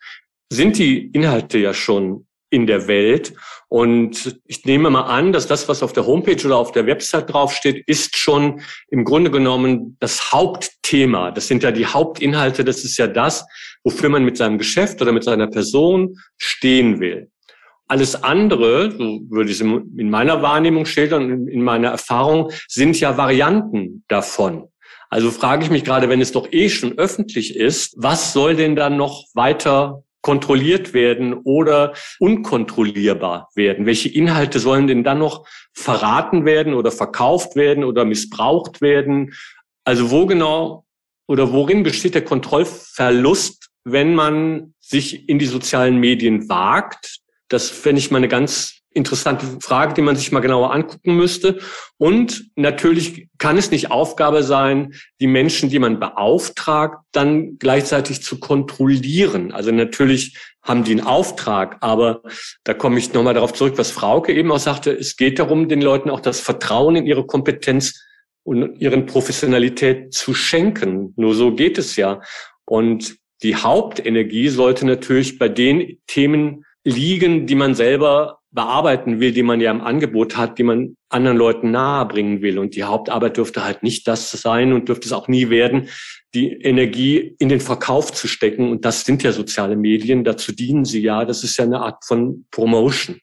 sind 0.53 0.77
die 0.77 1.07
Inhalte 1.07 1.57
ja 1.57 1.73
schon 1.73 2.25
in 2.53 2.67
der 2.67 2.87
Welt. 2.87 3.33
Und 3.67 4.39
ich 4.45 4.63
nehme 4.65 4.91
mal 4.91 5.01
an, 5.01 5.33
dass 5.33 5.47
das, 5.47 5.67
was 5.67 5.81
auf 5.81 5.93
der 5.93 6.05
Homepage 6.05 6.45
oder 6.45 6.57
auf 6.57 6.71
der 6.71 6.85
Website 6.85 7.33
draufsteht, 7.33 7.83
ist 7.87 8.15
schon 8.15 8.61
im 8.89 9.03
Grunde 9.03 9.31
genommen 9.31 9.97
das 9.99 10.31
Hauptthema. 10.31 11.31
Das 11.31 11.47
sind 11.47 11.63
ja 11.63 11.71
die 11.71 11.87
Hauptinhalte. 11.87 12.63
Das 12.63 12.83
ist 12.83 12.97
ja 12.97 13.07
das, 13.07 13.45
wofür 13.83 14.09
man 14.09 14.23
mit 14.23 14.37
seinem 14.37 14.59
Geschäft 14.59 15.01
oder 15.01 15.11
mit 15.11 15.23
seiner 15.23 15.47
Person 15.47 16.15
stehen 16.37 16.99
will. 16.99 17.31
Alles 17.87 18.23
andere, 18.23 18.91
so 18.91 19.21
würde 19.29 19.49
ich 19.49 19.59
es 19.59 19.61
in 19.61 20.09
meiner 20.09 20.41
Wahrnehmung 20.41 20.85
schildern 20.85 21.47
in 21.47 21.63
meiner 21.63 21.89
Erfahrung, 21.89 22.51
sind 22.67 22.99
ja 22.99 23.17
Varianten 23.17 24.03
davon. 24.07 24.67
Also 25.09 25.31
frage 25.31 25.63
ich 25.63 25.71
mich 25.71 25.83
gerade, 25.83 26.09
wenn 26.09 26.21
es 26.21 26.31
doch 26.31 26.51
eh 26.51 26.69
schon 26.69 26.97
öffentlich 26.97 27.55
ist, 27.55 27.93
was 27.97 28.33
soll 28.33 28.55
denn 28.55 28.75
dann 28.75 28.97
noch 28.97 29.25
weiter 29.33 30.03
kontrolliert 30.23 30.95
werden 30.95 31.35
oder 31.43 31.93
unkontrollierbar 32.17 33.49
werden? 33.53 33.85
Welche 33.85 34.09
Inhalte 34.09 34.59
sollen 34.59 34.87
denn 34.87 35.03
dann 35.03 35.19
noch 35.19 35.45
verraten 35.73 36.45
werden 36.45 36.73
oder 36.73 36.91
verkauft 36.91 37.55
werden 37.55 37.83
oder 37.83 38.05
missbraucht 38.05 38.81
werden? 38.81 39.33
Also 39.85 40.09
wo 40.09 40.25
genau 40.25 40.85
oder 41.27 41.51
worin 41.51 41.83
besteht 41.83 42.15
der 42.15 42.23
Kontrollverlust, 42.23 43.69
wenn 43.83 44.15
man 44.15 44.73
sich 44.79 45.29
in 45.29 45.37
die 45.39 45.45
sozialen 45.45 45.99
Medien 45.99 46.49
wagt? 46.49 47.19
Das 47.49 47.69
fände 47.69 47.99
ich 47.99 48.09
mal 48.09 48.17
eine 48.17 48.29
ganz 48.29 48.79
interessante 48.93 49.45
Frage, 49.61 49.93
die 49.93 50.01
man 50.01 50.15
sich 50.15 50.31
mal 50.31 50.39
genauer 50.39 50.73
angucken 50.73 51.15
müsste. 51.15 51.59
Und 51.97 52.51
natürlich 52.55 53.29
kann 53.37 53.57
es 53.57 53.71
nicht 53.71 53.91
Aufgabe 53.91 54.43
sein, 54.43 54.93
die 55.19 55.27
Menschen, 55.27 55.69
die 55.69 55.79
man 55.79 55.99
beauftragt, 55.99 56.99
dann 57.11 57.57
gleichzeitig 57.57 58.21
zu 58.21 58.39
kontrollieren. 58.39 59.51
Also 59.51 59.71
natürlich 59.71 60.37
haben 60.61 60.83
die 60.83 60.91
einen 60.91 61.01
Auftrag, 61.05 61.77
aber 61.81 62.21
da 62.63 62.73
komme 62.73 62.99
ich 62.99 63.13
nochmal 63.13 63.33
darauf 63.33 63.53
zurück, 63.53 63.73
was 63.77 63.91
Frauke 63.91 64.33
eben 64.33 64.51
auch 64.51 64.59
sagte. 64.59 64.91
Es 64.91 65.17
geht 65.17 65.39
darum, 65.39 65.67
den 65.67 65.81
Leuten 65.81 66.09
auch 66.09 66.21
das 66.21 66.39
Vertrauen 66.39 66.95
in 66.95 67.05
ihre 67.05 67.25
Kompetenz 67.25 68.01
und 68.43 68.79
ihren 68.79 69.05
Professionalität 69.05 70.13
zu 70.13 70.33
schenken. 70.33 71.13
Nur 71.15 71.35
so 71.35 71.53
geht 71.53 71.77
es 71.77 71.95
ja. 71.95 72.21
Und 72.65 73.17
die 73.41 73.55
Hauptenergie 73.55 74.49
sollte 74.49 74.85
natürlich 74.85 75.37
bei 75.37 75.49
den 75.49 75.99
Themen 76.07 76.65
liegen, 76.83 77.45
die 77.47 77.55
man 77.55 77.75
selber 77.75 78.39
bearbeiten 78.53 79.19
will, 79.19 79.31
die 79.31 79.43
man 79.43 79.59
ja 79.59 79.71
im 79.71 79.81
Angebot 79.81 80.37
hat, 80.37 80.57
die 80.57 80.63
man 80.63 80.95
anderen 81.09 81.37
Leuten 81.37 81.71
nahebringen 81.71 82.41
will. 82.41 82.59
Und 82.59 82.75
die 82.75 82.83
Hauptarbeit 82.83 83.37
dürfte 83.37 83.65
halt 83.65 83.83
nicht 83.83 84.07
das 84.07 84.31
sein 84.31 84.73
und 84.73 84.87
dürfte 84.87 85.07
es 85.07 85.13
auch 85.13 85.27
nie 85.27 85.49
werden, 85.49 85.89
die 86.33 86.51
Energie 86.51 87.35
in 87.39 87.49
den 87.49 87.59
Verkauf 87.59 88.13
zu 88.13 88.27
stecken. 88.27 88.69
Und 88.69 88.85
das 88.85 89.05
sind 89.05 89.23
ja 89.23 89.31
soziale 89.31 89.75
Medien, 89.75 90.23
dazu 90.23 90.51
dienen 90.51 90.85
sie 90.85 91.01
ja. 91.01 91.25
Das 91.25 91.43
ist 91.43 91.57
ja 91.57 91.65
eine 91.65 91.79
Art 91.79 92.05
von 92.05 92.45
Promotion. 92.51 93.19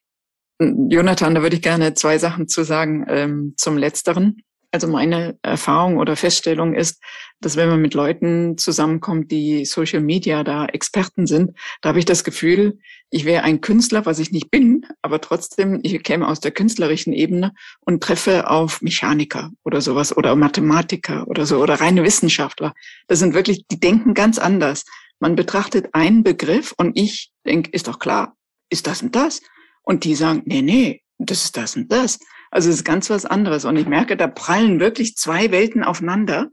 Jonathan, 0.61 1.35
da 1.35 1.43
würde 1.43 1.57
ich 1.57 1.63
gerne 1.63 1.95
zwei 1.95 2.19
Sachen 2.19 2.47
zu 2.47 2.65
sagen 2.65 3.07
ähm, 3.09 3.55
zum 3.57 3.79
Letzteren. 3.79 4.43
Also 4.73 4.87
meine 4.87 5.37
Erfahrung 5.43 5.99
oder 5.99 6.15
Feststellung 6.15 6.75
ist, 6.75 7.03
dass 7.41 7.57
wenn 7.57 7.69
man 7.69 7.83
mit 7.83 7.95
Leuten 7.95 8.57
zusammenkommt, 8.57 9.31
die 9.31 9.65
Social 9.65 10.01
Media 10.01 10.45
da 10.45 10.67
Experten 10.67 11.27
sind, 11.27 11.57
da 11.81 11.89
habe 11.89 11.99
ich 11.99 12.05
das 12.05 12.23
Gefühl, 12.23 12.79
ich 13.11 13.25
wäre 13.25 13.43
ein 13.43 13.61
Künstler, 13.61 14.07
was 14.07 14.21
ich 14.21 14.31
nicht 14.31 14.51
bin, 14.51 14.87
aber 15.03 15.21
trotzdem, 15.21 15.81
ich 15.83 16.01
käme 16.05 16.29
aus 16.29 16.39
der 16.39 16.53
künstlerischen 16.53 17.13
Ebene 17.13 17.53
und 17.81 18.03
treffe 18.03 18.49
auf 18.49 18.81
Mechaniker 18.83 19.51
oder 19.65 19.81
sowas 19.81 20.17
oder 20.17 20.37
Mathematiker 20.37 21.27
oder 21.27 21.47
so 21.47 21.61
oder 21.61 21.81
reine 21.81 22.05
Wissenschaftler. 22.05 22.73
Das 23.09 23.19
sind 23.19 23.35
wirklich, 23.35 23.67
die 23.67 23.81
denken 23.81 24.15
ganz 24.15 24.39
anders. 24.39 24.85
Man 25.19 25.35
betrachtet 25.35 25.89
einen 25.93 26.23
Begriff 26.23 26.73
und 26.77 26.97
ich 26.97 27.33
denke, 27.45 27.71
ist 27.73 27.89
doch 27.89 27.99
klar, 27.99 28.37
ist 28.69 28.87
das 28.87 29.03
und 29.03 29.17
das? 29.17 29.43
Und 29.83 30.05
die 30.05 30.15
sagen, 30.15 30.43
nee, 30.45 30.63
nee, 30.63 31.03
das 31.19 31.45
ist 31.45 31.57
das 31.57 31.75
und 31.75 31.91
das. 31.91 32.21
Also 32.51 32.69
es 32.69 32.77
ist 32.77 32.85
ganz 32.85 33.11
was 33.11 33.27
anderes. 33.27 33.65
Und 33.65 33.77
ich 33.77 33.87
merke, 33.87 34.17
da 34.17 34.27
prallen 34.27 34.81
wirklich 34.81 35.17
zwei 35.17 35.51
Welten 35.51 35.85
aufeinander, 35.85 36.49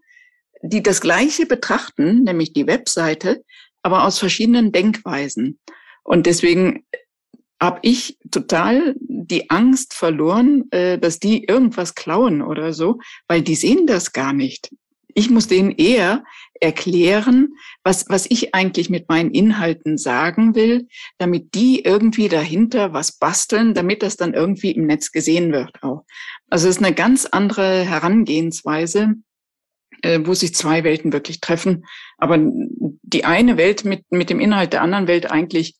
die 0.61 0.83
das 0.83 1.01
Gleiche 1.01 1.45
betrachten, 1.45 2.23
nämlich 2.23 2.53
die 2.53 2.67
Webseite, 2.67 3.43
aber 3.81 4.03
aus 4.05 4.19
verschiedenen 4.19 4.71
Denkweisen. 4.71 5.59
Und 6.03 6.25
deswegen 6.25 6.85
habe 7.61 7.79
ich 7.81 8.17
total 8.31 8.95
die 8.99 9.49
Angst 9.49 9.93
verloren, 9.93 10.65
äh, 10.71 10.99
dass 10.99 11.19
die 11.19 11.43
irgendwas 11.45 11.95
klauen 11.95 12.41
oder 12.41 12.73
so, 12.73 12.99
weil 13.27 13.41
die 13.41 13.55
sehen 13.55 13.87
das 13.87 14.13
gar 14.13 14.33
nicht. 14.33 14.69
Ich 15.17 15.31
muss 15.31 15.47
denen 15.47 15.71
eher 15.71 16.23
erklären, 16.61 17.55
was, 17.83 18.05
was 18.07 18.27
ich 18.29 18.53
eigentlich 18.53 18.91
mit 18.91 19.09
meinen 19.09 19.31
Inhalten 19.31 19.97
sagen 19.97 20.53
will, 20.53 20.87
damit 21.17 21.55
die 21.55 21.83
irgendwie 21.83 22.29
dahinter 22.29 22.93
was 22.93 23.13
basteln, 23.13 23.73
damit 23.73 24.03
das 24.03 24.15
dann 24.15 24.35
irgendwie 24.35 24.73
im 24.73 24.85
Netz 24.85 25.11
gesehen 25.11 25.51
wird 25.51 25.81
auch. 25.81 26.05
Also 26.51 26.69
es 26.69 26.77
ist 26.77 26.83
eine 26.83 26.93
ganz 26.93 27.25
andere 27.25 27.83
Herangehensweise, 27.83 29.15
äh, 30.03 30.19
wo 30.23 30.35
sich 30.35 30.53
zwei 30.53 30.83
Welten 30.83 31.11
wirklich 31.11 31.41
treffen. 31.41 31.85
Aber 32.19 32.37
die 32.39 33.25
eine 33.25 33.57
Welt 33.57 33.85
mit, 33.85 34.03
mit 34.11 34.29
dem 34.29 34.39
Inhalt 34.39 34.71
der 34.71 34.83
anderen 34.83 35.07
Welt 35.07 35.31
eigentlich 35.31 35.77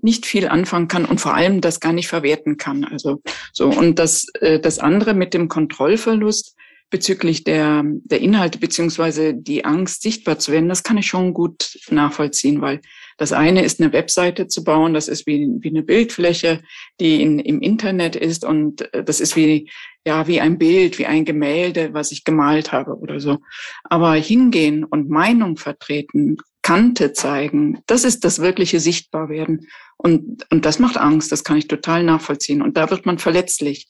nicht 0.00 0.24
viel 0.24 0.48
anfangen 0.48 0.88
kann 0.88 1.04
und 1.04 1.20
vor 1.20 1.34
allem 1.34 1.60
das 1.60 1.80
gar 1.80 1.92
nicht 1.92 2.08
verwerten 2.08 2.56
kann. 2.56 2.84
Also 2.84 3.20
so 3.52 3.68
und 3.68 3.98
das 3.98 4.28
äh, 4.40 4.58
das 4.58 4.78
andere 4.78 5.12
mit 5.12 5.34
dem 5.34 5.48
Kontrollverlust 5.48 6.54
bezüglich 6.90 7.44
der, 7.44 7.82
der 7.84 8.20
Inhalte 8.20 8.58
beziehungsweise 8.58 9.34
die 9.34 9.64
Angst, 9.64 10.02
sichtbar 10.02 10.38
zu 10.38 10.52
werden, 10.52 10.68
das 10.68 10.82
kann 10.82 10.98
ich 10.98 11.06
schon 11.06 11.34
gut 11.34 11.78
nachvollziehen, 11.90 12.60
weil 12.60 12.80
das 13.18 13.32
eine 13.32 13.64
ist, 13.64 13.80
eine 13.80 13.92
Webseite 13.92 14.46
zu 14.46 14.64
bauen, 14.64 14.94
das 14.94 15.08
ist 15.08 15.26
wie, 15.26 15.48
wie 15.60 15.70
eine 15.70 15.82
Bildfläche, 15.82 16.62
die 17.00 17.20
in, 17.20 17.38
im 17.40 17.60
Internet 17.60 18.16
ist 18.16 18.44
und 18.44 18.92
äh, 18.94 19.04
das 19.04 19.20
ist 19.20 19.36
wie, 19.36 19.70
ja, 20.06 20.26
wie 20.26 20.40
ein 20.40 20.56
Bild, 20.56 20.98
wie 20.98 21.06
ein 21.06 21.24
Gemälde, 21.24 21.92
was 21.92 22.12
ich 22.12 22.24
gemalt 22.24 22.72
habe 22.72 22.96
oder 22.96 23.20
so. 23.20 23.38
Aber 23.84 24.14
hingehen 24.14 24.84
und 24.84 25.10
Meinung 25.10 25.56
vertreten, 25.56 26.38
Kante 26.62 27.12
zeigen, 27.12 27.80
das 27.86 28.04
ist 28.04 28.24
das 28.24 28.40
wirkliche 28.40 28.80
Sichtbarwerden. 28.80 29.68
Und, 29.96 30.46
und 30.50 30.64
das 30.64 30.78
macht 30.78 30.96
Angst, 30.96 31.32
das 31.32 31.42
kann 31.42 31.56
ich 31.56 31.66
total 31.66 32.04
nachvollziehen. 32.04 32.62
Und 32.62 32.76
da 32.76 32.90
wird 32.90 33.04
man 33.04 33.18
verletzlich. 33.18 33.88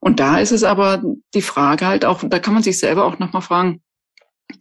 Und 0.00 0.18
da 0.18 0.38
ist 0.38 0.50
es 0.50 0.64
aber 0.64 1.02
die 1.34 1.42
Frage 1.42 1.86
halt 1.86 2.04
auch, 2.04 2.22
da 2.26 2.38
kann 2.38 2.54
man 2.54 2.62
sich 2.62 2.78
selber 2.78 3.04
auch 3.04 3.18
nochmal 3.18 3.42
fragen, 3.42 3.82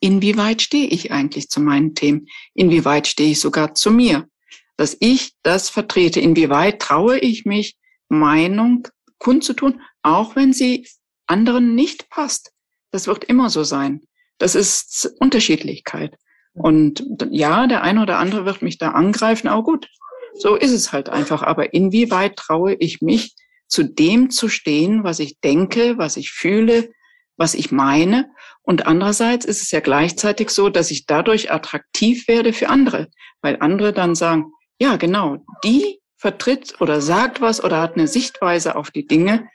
inwieweit 0.01 0.61
stehe 0.61 0.87
ich 0.87 1.11
eigentlich 1.11 1.49
zu 1.49 1.61
meinen 1.61 1.95
Themen? 1.95 2.27
Inwieweit 2.53 3.07
stehe 3.07 3.31
ich 3.31 3.39
sogar 3.39 3.73
zu 3.73 3.91
mir? 3.91 4.27
Dass 4.75 4.95
ich 4.99 5.33
das 5.43 5.69
vertrete, 5.69 6.19
inwieweit 6.19 6.79
traue 6.79 7.19
ich 7.19 7.45
mich, 7.45 7.77
Meinung 8.09 8.87
kundzutun, 9.17 9.81
auch 10.01 10.35
wenn 10.35 10.53
sie 10.53 10.87
anderen 11.27 11.75
nicht 11.75 12.09
passt. 12.09 12.51
Das 12.91 13.07
wird 13.07 13.23
immer 13.25 13.49
so 13.49 13.63
sein. 13.63 14.01
Das 14.39 14.55
ist 14.55 15.13
Unterschiedlichkeit. 15.19 16.15
Und 16.53 17.05
ja, 17.29 17.67
der 17.67 17.83
eine 17.83 18.01
oder 18.01 18.17
andere 18.17 18.45
wird 18.45 18.61
mich 18.61 18.77
da 18.77 18.91
angreifen, 18.91 19.47
aber 19.47 19.63
gut, 19.63 19.87
so 20.33 20.55
ist 20.55 20.71
es 20.71 20.91
halt 20.91 21.09
einfach. 21.09 21.43
Aber 21.43 21.73
inwieweit 21.73 22.35
traue 22.35 22.73
ich 22.73 23.01
mich, 23.01 23.35
zu 23.69 23.83
dem 23.83 24.29
zu 24.29 24.49
stehen, 24.49 25.03
was 25.03 25.19
ich 25.19 25.39
denke, 25.39 25.97
was 25.97 26.17
ich 26.17 26.31
fühle, 26.31 26.91
was 27.37 27.53
ich 27.53 27.71
meine. 27.71 28.29
Und 28.63 28.85
andererseits 28.85 29.45
ist 29.45 29.61
es 29.61 29.71
ja 29.71 29.79
gleichzeitig 29.79 30.49
so, 30.49 30.69
dass 30.69 30.91
ich 30.91 31.05
dadurch 31.05 31.51
attraktiv 31.51 32.27
werde 32.27 32.51
für 32.51 32.69
andere, 32.69 33.07
weil 33.41 33.57
andere 33.61 33.93
dann 33.93 34.15
sagen, 34.15 34.51
ja, 34.79 34.97
genau, 34.97 35.37
die 35.63 35.99
vertritt 36.17 36.81
oder 36.81 36.99
sagt 37.01 37.39
was 37.39 37.63
oder 37.63 37.79
hat 37.81 37.95
eine 37.95 38.07
Sichtweise 38.07 38.75
auf 38.75 38.91
die 38.91 39.07
Dinge, 39.07 39.47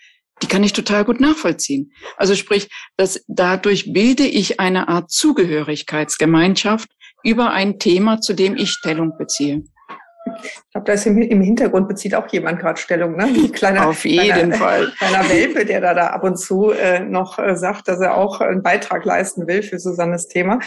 die 0.42 0.46
kann 0.46 0.64
ich 0.64 0.72
total 0.72 1.04
gut 1.04 1.20
nachvollziehen. 1.20 1.92
Also 2.16 2.34
sprich, 2.34 2.68
dass 2.96 3.24
dadurch 3.28 3.92
bilde 3.92 4.26
ich 4.26 4.60
eine 4.60 4.88
Art 4.88 5.10
Zugehörigkeitsgemeinschaft 5.10 6.88
über 7.22 7.50
ein 7.50 7.78
Thema, 7.78 8.20
zu 8.20 8.34
dem 8.34 8.56
ich 8.56 8.70
Stellung 8.70 9.16
beziehe. 9.18 9.64
Ich 10.26 10.70
glaube, 10.72 10.86
da 10.86 10.92
ist 10.94 11.06
im, 11.06 11.18
im, 11.18 11.40
Hintergrund 11.42 11.86
bezieht 11.86 12.14
auch 12.14 12.26
jemand 12.28 12.58
gerade 12.58 12.80
Stellung, 12.80 13.16
ne? 13.16 13.24
Ein 13.24 13.52
kleiner, 13.52 13.88
Auf 13.88 14.04
jeden 14.04 14.50
kleiner, 14.50 14.56
Fall. 14.56 14.92
Kleiner 14.98 15.28
Welpe, 15.28 15.64
der 15.66 15.80
da, 15.80 15.94
da 15.94 16.06
ab 16.08 16.24
und 16.24 16.38
zu 16.38 16.70
äh, 16.70 17.00
noch 17.00 17.38
äh, 17.38 17.56
sagt, 17.56 17.88
dass 17.88 18.00
er 18.00 18.16
auch 18.16 18.40
einen 18.40 18.62
Beitrag 18.62 19.04
leisten 19.04 19.46
will 19.46 19.62
für 19.62 19.78
Susannes 19.78 20.28
Thema. 20.28 20.60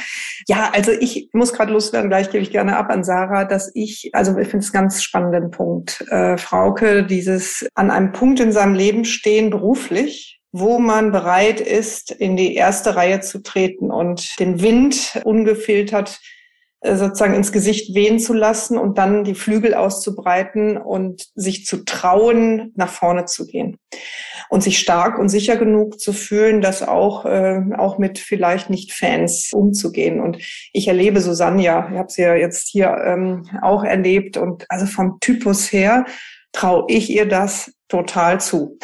Ja, 0.47 0.69
also 0.73 0.91
ich 0.91 1.29
muss 1.33 1.53
gerade 1.53 1.73
loswerden, 1.73 2.09
gleich 2.09 2.29
gebe 2.29 2.43
ich 2.43 2.51
gerne 2.51 2.77
ab 2.77 2.89
an 2.89 3.03
Sarah, 3.03 3.45
dass 3.45 3.71
ich, 3.73 4.11
also 4.13 4.37
ich 4.37 4.47
finde 4.47 4.63
es 4.63 4.71
ganz 4.71 5.01
spannenden 5.01 5.49
Punkt, 5.51 6.05
äh, 6.09 6.37
Frauke, 6.37 7.03
dieses 7.03 7.67
an 7.73 7.89
einem 7.89 8.11
Punkt 8.11 8.39
in 8.39 8.51
seinem 8.51 8.75
Leben 8.75 9.05
stehen 9.05 9.49
beruflich, 9.49 10.39
wo 10.51 10.79
man 10.79 11.11
bereit 11.11 11.59
ist, 11.59 12.11
in 12.11 12.37
die 12.37 12.55
erste 12.55 12.95
Reihe 12.95 13.21
zu 13.21 13.41
treten 13.41 13.91
und 13.91 14.39
den 14.39 14.61
Wind 14.61 15.19
ungefiltert 15.23 16.19
sozusagen 16.95 17.33
ins 17.33 17.51
Gesicht 17.51 17.93
wehen 17.95 18.19
zu 18.19 18.33
lassen 18.33 18.77
und 18.77 18.97
dann 18.97 19.23
die 19.23 19.35
Flügel 19.35 19.73
auszubreiten 19.73 20.77
und 20.77 21.27
sich 21.35 21.65
zu 21.65 21.83
trauen, 21.83 22.71
nach 22.75 22.89
vorne 22.89 23.25
zu 23.25 23.45
gehen 23.45 23.77
und 24.49 24.63
sich 24.63 24.79
stark 24.79 25.19
und 25.19 25.29
sicher 25.29 25.57
genug 25.57 25.99
zu 25.99 26.13
fühlen, 26.13 26.61
das 26.61 26.87
auch 26.87 27.25
äh, 27.25 27.61
auch 27.77 27.97
mit 27.97 28.19
vielleicht 28.19 28.69
nicht 28.69 28.93
Fans 28.93 29.51
umzugehen. 29.53 30.21
Und 30.21 30.37
ich 30.73 30.87
erlebe 30.87 31.21
Susanne 31.21 31.61
ja, 31.61 31.89
ich 31.91 31.97
habe 31.97 32.11
sie 32.11 32.21
ja 32.21 32.35
jetzt 32.35 32.69
hier 32.69 32.95
ähm, 33.05 33.47
auch 33.61 33.83
erlebt 33.83 34.37
und 34.37 34.65
also 34.69 34.85
vom 34.85 35.19
Typus 35.19 35.71
her 35.71 36.05
traue 36.51 36.85
ich 36.87 37.09
ihr 37.09 37.27
das 37.27 37.73
total 37.87 38.39
zu. 38.39 38.77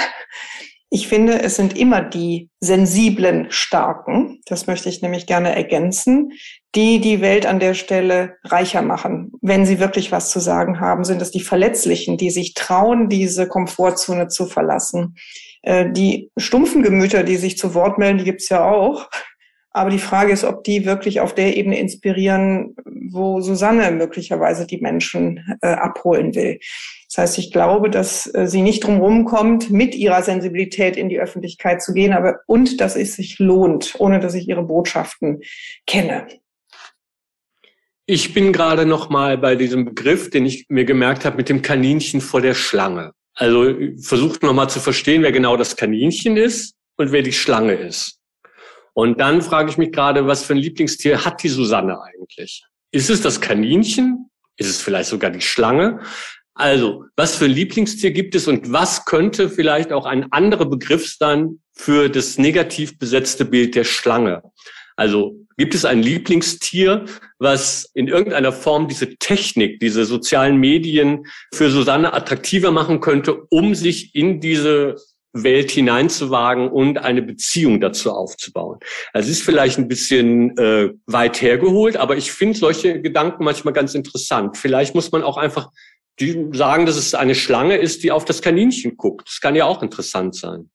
Ich 0.96 1.08
finde, 1.08 1.42
es 1.42 1.56
sind 1.56 1.76
immer 1.76 2.04
die 2.04 2.52
sensiblen 2.60 3.48
Starken, 3.50 4.42
das 4.46 4.68
möchte 4.68 4.90
ich 4.90 5.02
nämlich 5.02 5.26
gerne 5.26 5.56
ergänzen, 5.56 6.34
die 6.76 7.02
die 7.02 7.20
Welt 7.20 7.48
an 7.48 7.60
der 7.60 7.74
Stelle 7.74 8.36
reicher 8.44 8.84
machen. 8.84 9.32
Wenn 9.42 9.66
sie 9.66 9.80
wirklich 9.80 10.12
was 10.12 10.30
zu 10.30 10.40
sagen 10.40 10.80
haben, 10.80 11.04
sind 11.04 11.20
es 11.20 11.32
die 11.32 11.42
Verletzlichen, 11.42 12.18
die 12.18 12.30
sich 12.30 12.54
trauen, 12.54 13.10
diese 13.10 13.48
Komfortzone 13.48 14.28
zu 14.28 14.46
verlassen. 14.46 15.16
Äh, 15.64 15.92
die 15.92 16.30
stumpfen 16.38 16.84
Gemüter, 16.84 17.24
die 17.24 17.38
sich 17.38 17.58
zu 17.58 17.74
Wort 17.74 17.98
melden, 17.98 18.20
die 18.20 18.26
gibt's 18.26 18.50
ja 18.50 18.64
auch. 18.64 19.10
Aber 19.72 19.90
die 19.90 19.98
Frage 19.98 20.32
ist, 20.32 20.44
ob 20.44 20.64
die 20.64 20.86
wirklich 20.86 21.22
auf 21.22 21.34
der 21.34 21.58
Ebene 21.58 21.80
inspirieren, 21.80 22.76
wo 23.10 23.42
Susanne 23.42 23.90
möglicherweise 23.90 24.68
die 24.68 24.78
Menschen 24.78 25.58
äh, 25.62 25.70
abholen 25.70 26.36
will. 26.36 26.60
Das 27.14 27.30
heißt, 27.30 27.38
ich 27.38 27.52
glaube, 27.52 27.92
dass 27.92 28.26
äh, 28.34 28.48
sie 28.48 28.64
nicht 28.64 28.84
drumherum 28.84 29.26
kommt, 29.26 29.70
mit 29.70 29.94
ihrer 29.94 30.24
Sensibilität 30.24 30.98
in 30.98 31.10
die 31.10 31.20
Öffentlichkeit 31.20 31.80
zu 31.84 31.94
gehen, 31.94 32.12
aber 32.12 32.40
und 32.48 32.82
dass 32.82 32.96
es 32.96 33.16
sich 33.16 33.38
lohnt, 33.38 33.94
ohne 34.00 34.20
dass 34.20 34.34
ich 34.34 34.48
ihre 34.48 34.64
Botschaften 34.64 35.42
kenne. 35.86 36.26
Ich 38.08 38.34
bin 38.34 38.52
gerade 38.52 38.88
noch 38.88 39.12
mal 39.12 39.38
bei 39.38 39.56
diesem 39.56 39.86
Begriff, 39.86 40.32
den 40.32 40.48
ich 40.48 40.66
mir 40.70 40.86
gemerkt 40.86 41.24
habe, 41.24 41.38
mit 41.38 41.50
dem 41.50 41.62
Kaninchen 41.62 42.20
vor 42.20 42.42
der 42.42 42.56
Schlange. 42.56 43.12
Also 43.36 43.76
versucht 44.02 44.42
noch 44.42 44.54
mal 44.54 44.68
zu 44.68 44.80
verstehen, 44.80 45.22
wer 45.22 45.32
genau 45.32 45.56
das 45.56 45.76
Kaninchen 45.76 46.36
ist 46.36 46.74
und 46.98 47.12
wer 47.12 47.22
die 47.22 47.32
Schlange 47.32 47.74
ist. 47.74 48.20
Und 48.94 49.20
dann 49.20 49.44
frage 49.44 49.70
ich 49.70 49.78
mich 49.78 49.92
gerade, 49.92 50.26
was 50.26 50.44
für 50.44 50.54
ein 50.54 50.60
Lieblingstier 50.60 51.24
hat 51.24 51.44
die 51.44 51.50
Susanne 51.50 52.02
eigentlich? 52.02 52.64
Ist 52.92 53.12
es 53.12 53.22
das 53.22 53.40
Kaninchen? 53.40 54.32
Ist 54.58 54.70
es 54.70 54.82
vielleicht 54.82 55.10
sogar 55.10 55.30
die 55.30 55.42
Schlange? 55.42 56.00
Also, 56.56 57.06
was 57.16 57.36
für 57.36 57.46
ein 57.46 57.52
Lieblingstier 57.52 58.12
gibt 58.12 58.36
es 58.36 58.48
und 58.48 58.72
was 58.72 59.06
könnte 59.06 59.50
vielleicht 59.50 59.92
auch 59.92 60.06
ein 60.06 60.32
anderer 60.32 60.66
Begriff 60.66 61.16
sein 61.18 61.60
für 61.74 62.10
das 62.10 62.38
negativ 62.38 63.00
besetzte 63.00 63.46
Bild 63.46 63.76
der 63.76 63.84
Schlange? 63.84 64.44
Also 64.96 65.36
gibt 65.58 65.74
es 65.74 65.86
ein 65.86 66.04
Lieblingstier, 66.04 67.06
was 67.40 67.90
in 67.96 68.08
irgendeiner 68.08 68.52
Form 68.52 68.88
diese 68.88 69.16
Technik, 69.16 69.80
diese 69.80 70.06
sozialen 70.06 70.58
Medien 70.58 71.26
für 71.54 71.72
Susanne 71.72 72.14
attraktiver 72.14 72.72
machen 72.72 73.00
könnte, 73.00 73.44
um 73.50 73.74
sich 73.74 74.14
in 74.14 74.40
diese 74.40 74.96
Welt 75.36 75.72
hineinzuwagen 75.72 76.70
und 76.70 77.00
eine 77.00 77.24
Beziehung 77.24 77.82
dazu 77.82 78.12
aufzubauen. 78.12 78.78
Also 79.14 79.32
es 79.32 79.40
ist 79.40 79.44
vielleicht 79.44 79.80
ein 79.80 79.88
bisschen 79.88 80.56
äh, 80.60 80.92
weit 81.08 81.42
hergeholt, 81.42 81.98
aber 81.98 82.18
ich 82.18 82.32
finde 82.32 82.58
solche 82.58 83.02
Gedanken 83.02 83.44
manchmal 83.44 83.74
ganz 83.74 83.96
interessant. 83.96 84.58
Vielleicht 84.58 84.94
muss 84.94 85.12
man 85.12 85.24
auch 85.24 85.38
einfach 85.38 85.70
die 86.20 86.50
sagen, 86.54 86.86
dass 86.86 86.96
es 86.96 87.14
eine 87.16 87.36
Schlange 87.36 87.78
ist, 87.78 88.04
die 88.04 88.12
auf 88.12 88.26
das 88.26 88.42
Kaninchen 88.42 88.98
guckt. 88.98 89.28
Das 89.28 89.42
kann 89.42 89.56
ja 89.56 89.66
auch 89.66 89.82
interessant 89.82 90.36
sein 90.36 90.70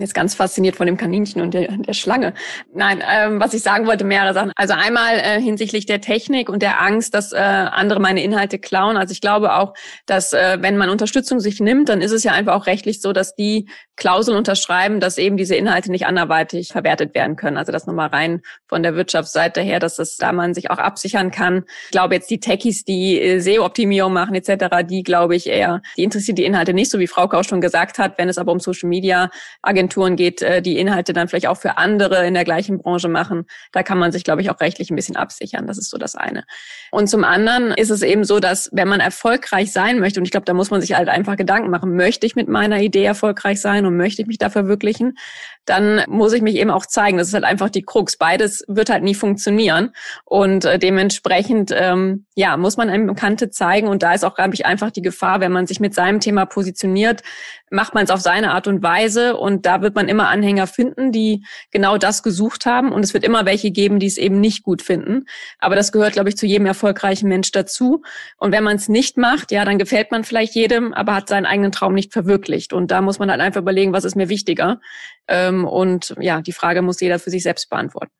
jetzt 0.00 0.14
ganz 0.14 0.34
fasziniert 0.34 0.76
von 0.76 0.86
dem 0.86 0.96
Kaninchen 0.96 1.40
und 1.42 1.54
der, 1.54 1.68
der 1.68 1.92
Schlange. 1.92 2.34
Nein, 2.74 3.02
ähm, 3.08 3.40
was 3.40 3.54
ich 3.54 3.62
sagen 3.62 3.86
wollte, 3.86 4.04
mehrere 4.04 4.34
Sachen. 4.34 4.52
Also 4.56 4.74
einmal 4.74 5.18
äh, 5.18 5.40
hinsichtlich 5.40 5.86
der 5.86 6.00
Technik 6.00 6.48
und 6.48 6.62
der 6.62 6.80
Angst, 6.80 7.14
dass 7.14 7.32
äh, 7.32 7.36
andere 7.36 8.00
meine 8.00 8.22
Inhalte 8.22 8.58
klauen. 8.58 8.96
Also 8.96 9.12
ich 9.12 9.20
glaube 9.20 9.54
auch, 9.54 9.74
dass 10.06 10.32
äh, 10.32 10.58
wenn 10.60 10.76
man 10.76 10.90
Unterstützung 10.90 11.40
sich 11.40 11.60
nimmt, 11.60 11.88
dann 11.88 12.00
ist 12.00 12.12
es 12.12 12.24
ja 12.24 12.32
einfach 12.32 12.54
auch 12.54 12.66
rechtlich 12.66 13.00
so, 13.00 13.12
dass 13.12 13.34
die 13.34 13.68
Klauseln 13.96 14.36
unterschreiben, 14.36 15.00
dass 15.00 15.18
eben 15.18 15.36
diese 15.36 15.54
Inhalte 15.54 15.90
nicht 15.90 16.06
anderweitig 16.06 16.68
verwertet 16.72 17.14
werden 17.14 17.36
können. 17.36 17.56
Also 17.56 17.70
das 17.70 17.86
nochmal 17.86 18.08
rein 18.08 18.40
von 18.66 18.82
der 18.82 18.96
Wirtschaftsseite 18.96 19.60
her, 19.60 19.78
dass 19.78 19.96
das 19.96 20.16
da 20.16 20.32
man 20.32 20.54
sich 20.54 20.70
auch 20.70 20.78
absichern 20.78 21.30
kann. 21.30 21.64
Ich 21.84 21.90
glaube 21.90 22.14
jetzt 22.14 22.30
die 22.30 22.40
Techies, 22.40 22.84
die 22.84 23.20
äh, 23.20 23.40
SEO-Optimierung 23.40 24.12
machen 24.12 24.34
etc., 24.34 24.86
die 24.88 25.02
glaube 25.02 25.36
ich 25.36 25.46
eher, 25.46 25.82
die 25.96 26.02
interessieren 26.02 26.36
die 26.36 26.44
Inhalte 26.44 26.72
nicht, 26.72 26.90
so 26.90 26.98
wie 26.98 27.06
Frau 27.06 27.28
Kau 27.28 27.42
schon 27.42 27.60
gesagt 27.60 27.98
hat. 27.98 28.18
Wenn 28.18 28.28
es 28.28 28.38
aber 28.38 28.52
um 28.52 28.60
Social 28.60 28.88
Media 28.88 29.30
Agenturen 29.62 29.89
Agenturen 29.90 30.16
geht, 30.16 30.40
äh, 30.42 30.62
die 30.62 30.78
Inhalte 30.78 31.12
dann 31.12 31.28
vielleicht 31.28 31.48
auch 31.48 31.56
für 31.56 31.76
andere 31.76 32.26
in 32.26 32.34
der 32.34 32.44
gleichen 32.44 32.78
Branche 32.78 33.08
machen. 33.08 33.46
Da 33.72 33.82
kann 33.82 33.98
man 33.98 34.12
sich, 34.12 34.22
glaube 34.22 34.40
ich, 34.40 34.50
auch 34.50 34.60
rechtlich 34.60 34.90
ein 34.90 34.96
bisschen 34.96 35.16
absichern. 35.16 35.66
Das 35.66 35.78
ist 35.78 35.90
so 35.90 35.98
das 35.98 36.14
eine. 36.14 36.44
Und 36.90 37.08
zum 37.08 37.24
anderen 37.24 37.72
ist 37.72 37.90
es 37.90 38.02
eben 38.02 38.24
so, 38.24 38.38
dass 38.38 38.70
wenn 38.72 38.88
man 38.88 39.00
erfolgreich 39.00 39.72
sein 39.72 39.98
möchte, 39.98 40.20
und 40.20 40.24
ich 40.24 40.30
glaube, 40.30 40.46
da 40.46 40.54
muss 40.54 40.70
man 40.70 40.80
sich 40.80 40.94
halt 40.94 41.08
einfach 41.08 41.36
Gedanken 41.36 41.70
machen, 41.70 41.96
möchte 41.96 42.26
ich 42.26 42.36
mit 42.36 42.48
meiner 42.48 42.80
Idee 42.80 43.04
erfolgreich 43.04 43.60
sein 43.60 43.84
und 43.84 43.96
möchte 43.96 44.22
ich 44.22 44.28
mich 44.28 44.38
da 44.38 44.48
verwirklichen, 44.50 45.14
dann 45.66 46.02
muss 46.08 46.32
ich 46.32 46.42
mich 46.42 46.56
eben 46.56 46.70
auch 46.70 46.86
zeigen. 46.86 47.18
Das 47.18 47.28
ist 47.28 47.34
halt 47.34 47.44
einfach 47.44 47.70
die 47.70 47.82
Krux. 47.82 48.16
Beides 48.16 48.64
wird 48.66 48.90
halt 48.90 49.04
nie 49.04 49.14
funktionieren. 49.14 49.90
Und 50.24 50.64
äh, 50.64 50.78
dementsprechend, 50.78 51.70
ähm, 51.72 52.26
ja, 52.34 52.56
muss 52.56 52.76
man 52.76 52.88
einem 52.90 53.06
Bekannte 53.06 53.50
zeigen. 53.50 53.86
Und 53.86 54.02
da 54.02 54.14
ist 54.14 54.24
auch, 54.24 54.34
glaube 54.34 54.54
ich, 54.54 54.66
einfach 54.66 54.90
die 54.90 55.02
Gefahr, 55.02 55.40
wenn 55.40 55.52
man 55.52 55.66
sich 55.66 55.78
mit 55.78 55.94
seinem 55.94 56.20
Thema 56.20 56.46
positioniert, 56.46 57.22
macht 57.70 57.94
man 57.94 58.04
es 58.04 58.10
auf 58.10 58.20
seine 58.20 58.52
Art 58.52 58.66
und 58.66 58.82
Weise. 58.82 59.36
Und 59.36 59.64
da 59.64 59.79
wird 59.82 59.94
man 59.94 60.08
immer 60.08 60.28
Anhänger 60.28 60.66
finden, 60.66 61.12
die 61.12 61.44
genau 61.70 61.98
das 61.98 62.22
gesucht 62.22 62.66
haben. 62.66 62.92
Und 62.92 63.04
es 63.04 63.14
wird 63.14 63.24
immer 63.24 63.46
welche 63.46 63.70
geben, 63.70 63.98
die 63.98 64.06
es 64.06 64.16
eben 64.16 64.40
nicht 64.40 64.62
gut 64.62 64.82
finden. 64.82 65.26
Aber 65.58 65.76
das 65.76 65.92
gehört, 65.92 66.14
glaube 66.14 66.28
ich, 66.28 66.36
zu 66.36 66.46
jedem 66.46 66.66
erfolgreichen 66.66 67.28
Mensch 67.28 67.50
dazu. 67.52 68.02
Und 68.36 68.52
wenn 68.52 68.64
man 68.64 68.76
es 68.76 68.88
nicht 68.88 69.16
macht, 69.16 69.50
ja, 69.52 69.64
dann 69.64 69.78
gefällt 69.78 70.10
man 70.10 70.24
vielleicht 70.24 70.54
jedem, 70.54 70.92
aber 70.92 71.14
hat 71.14 71.28
seinen 71.28 71.46
eigenen 71.46 71.72
Traum 71.72 71.94
nicht 71.94 72.12
verwirklicht. 72.12 72.72
Und 72.72 72.90
da 72.90 73.00
muss 73.00 73.18
man 73.18 73.30
halt 73.30 73.40
einfach 73.40 73.60
überlegen, 73.60 73.92
was 73.92 74.04
ist 74.04 74.16
mir 74.16 74.28
wichtiger. 74.28 74.80
Ähm, 75.28 75.64
und 75.64 76.14
ja, 76.20 76.40
die 76.40 76.52
Frage 76.52 76.82
muss 76.82 77.00
jeder 77.00 77.18
für 77.18 77.30
sich 77.30 77.42
selbst 77.42 77.70
beantworten. 77.70 78.19